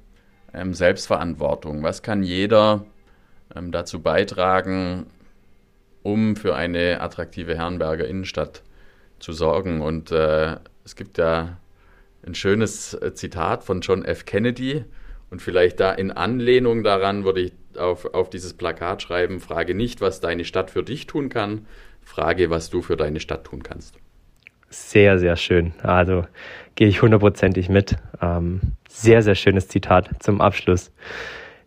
[0.54, 1.82] ähm, Selbstverantwortung.
[1.82, 2.86] Was kann jeder
[3.54, 5.06] ähm, dazu beitragen,
[6.02, 8.62] um für eine attraktive Herrenberger Innenstadt
[9.18, 9.82] zu sorgen?
[9.82, 11.58] Und äh, es gibt ja
[12.28, 14.24] ein schönes äh, Zitat von John F.
[14.24, 14.84] Kennedy.
[15.30, 20.00] Und vielleicht da in Anlehnung daran würde ich auf, auf dieses Plakat schreiben, frage nicht,
[20.00, 21.66] was deine Stadt für dich tun kann,
[22.02, 23.98] frage, was du für deine Stadt tun kannst.
[24.70, 25.72] Sehr, sehr schön.
[25.82, 26.24] Also
[26.74, 27.96] gehe ich hundertprozentig mit.
[28.20, 30.92] Ähm, sehr, sehr schönes Zitat zum Abschluss.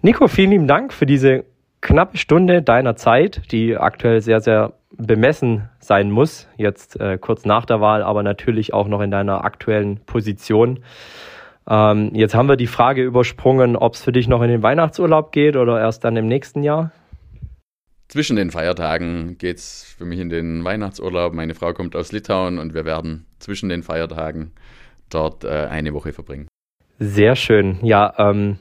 [0.01, 1.45] Nico, vielen lieben Dank für diese
[1.81, 7.65] knappe Stunde deiner Zeit, die aktuell sehr, sehr bemessen sein muss, jetzt äh, kurz nach
[7.65, 10.79] der Wahl, aber natürlich auch noch in deiner aktuellen Position.
[11.69, 15.31] Ähm, jetzt haben wir die Frage übersprungen, ob es für dich noch in den Weihnachtsurlaub
[15.31, 16.91] geht oder erst dann im nächsten Jahr.
[18.07, 21.33] Zwischen den Feiertagen geht es für mich in den Weihnachtsurlaub.
[21.33, 24.51] Meine Frau kommt aus Litauen und wir werden zwischen den Feiertagen
[25.09, 26.47] dort äh, eine Woche verbringen.
[26.99, 27.77] Sehr schön.
[27.83, 28.57] Ja, ähm,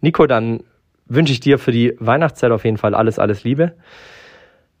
[0.00, 0.64] Nico, dann
[1.06, 3.74] wünsche ich dir für die Weihnachtszeit auf jeden Fall alles, alles Liebe.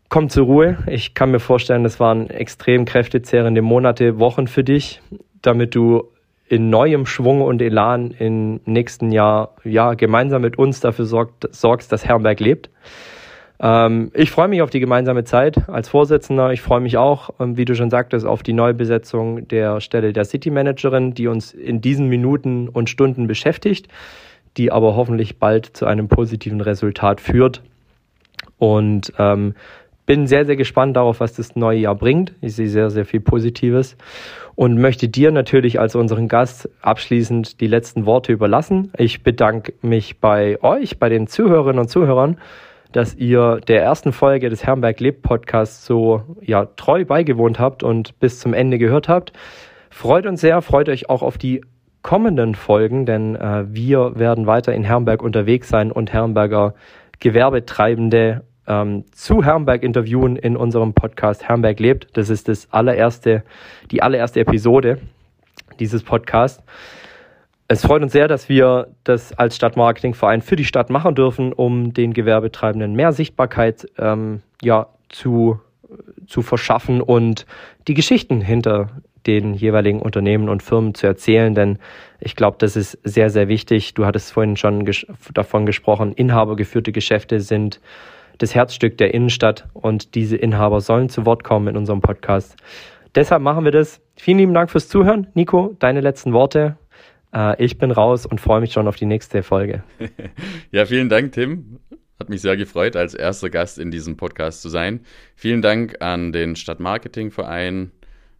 [0.08, 0.78] Komm zur Ruhe.
[0.86, 5.00] Ich kann mir vorstellen, das waren extrem kräftezehrende Monate, Wochen für dich,
[5.42, 6.04] damit du
[6.46, 11.90] in neuem Schwung und Elan im nächsten Jahr ja gemeinsam mit uns dafür sorgt, sorgst,
[11.90, 12.70] dass Herrenberg lebt.
[13.58, 16.52] Ähm, ich freue mich auf die gemeinsame Zeit als Vorsitzender.
[16.52, 20.24] Ich freue mich auch, ähm, wie du schon sagtest, auf die Neubesetzung der Stelle der
[20.24, 23.88] City Managerin, die uns in diesen Minuten und Stunden beschäftigt
[24.56, 27.62] die aber hoffentlich bald zu einem positiven Resultat führt.
[28.58, 29.54] Und ähm,
[30.06, 32.34] bin sehr, sehr gespannt darauf, was das neue Jahr bringt.
[32.40, 33.96] Ich sehe sehr, sehr viel Positives
[34.54, 38.92] und möchte dir natürlich als unseren Gast abschließend die letzten Worte überlassen.
[38.98, 42.38] Ich bedanke mich bei euch, bei den Zuhörerinnen und Zuhörern,
[42.92, 48.18] dass ihr der ersten Folge des Herrenberg Lebt Podcasts so ja, treu beigewohnt habt und
[48.20, 49.32] bis zum Ende gehört habt.
[49.90, 51.62] Freut uns sehr, freut euch auch auf die
[52.02, 56.74] kommenden Folgen, denn äh, wir werden weiter in Herrenberg unterwegs sein und Herrenberger
[57.18, 62.16] Gewerbetreibende ähm, zu Herrenberg interviewen in unserem Podcast Herrenberg lebt.
[62.16, 63.42] Das ist das allererste,
[63.90, 64.98] die allererste Episode
[65.78, 66.62] dieses Podcasts.
[67.66, 71.94] Es freut uns sehr, dass wir das als Stadtmarketingverein für die Stadt machen dürfen, um
[71.94, 75.60] den Gewerbetreibenden mehr Sichtbarkeit ähm, ja, zu,
[76.26, 77.46] zu verschaffen und
[77.88, 78.90] die Geschichten hinter
[79.26, 81.78] den jeweiligen Unternehmen und Firmen zu erzählen, denn
[82.20, 83.94] ich glaube, das ist sehr, sehr wichtig.
[83.94, 87.80] Du hattest vorhin schon ges davon gesprochen, inhabergeführte Geschäfte sind
[88.38, 92.56] das Herzstück der Innenstadt und diese Inhaber sollen zu Wort kommen in unserem Podcast.
[93.14, 94.00] Deshalb machen wir das.
[94.16, 95.28] Vielen lieben Dank fürs Zuhören.
[95.34, 96.76] Nico, deine letzten Worte.
[97.32, 99.84] Äh, ich bin raus und freue mich schon auf die nächste Folge.
[100.72, 101.78] ja, vielen Dank, Tim.
[102.18, 105.00] Hat mich sehr gefreut, als erster Gast in diesem Podcast zu sein.
[105.34, 107.90] Vielen Dank an den Stadtmarketingverein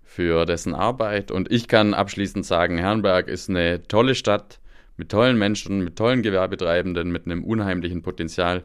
[0.02, 1.30] für dessen Arbeit.
[1.30, 4.60] Und ich kann abschließend sagen, Herrenberg ist eine tolle Stadt
[4.96, 8.62] mit tollen Menschen, mit tollen Gewerbetreibenden, mit einem unheimlichen Potenzial.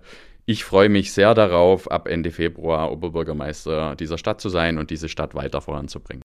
[0.51, 5.07] Ich freue mich sehr darauf, ab Ende Februar Oberbürgermeister dieser Stadt zu sein und diese
[5.07, 6.23] Stadt weiter voranzubringen.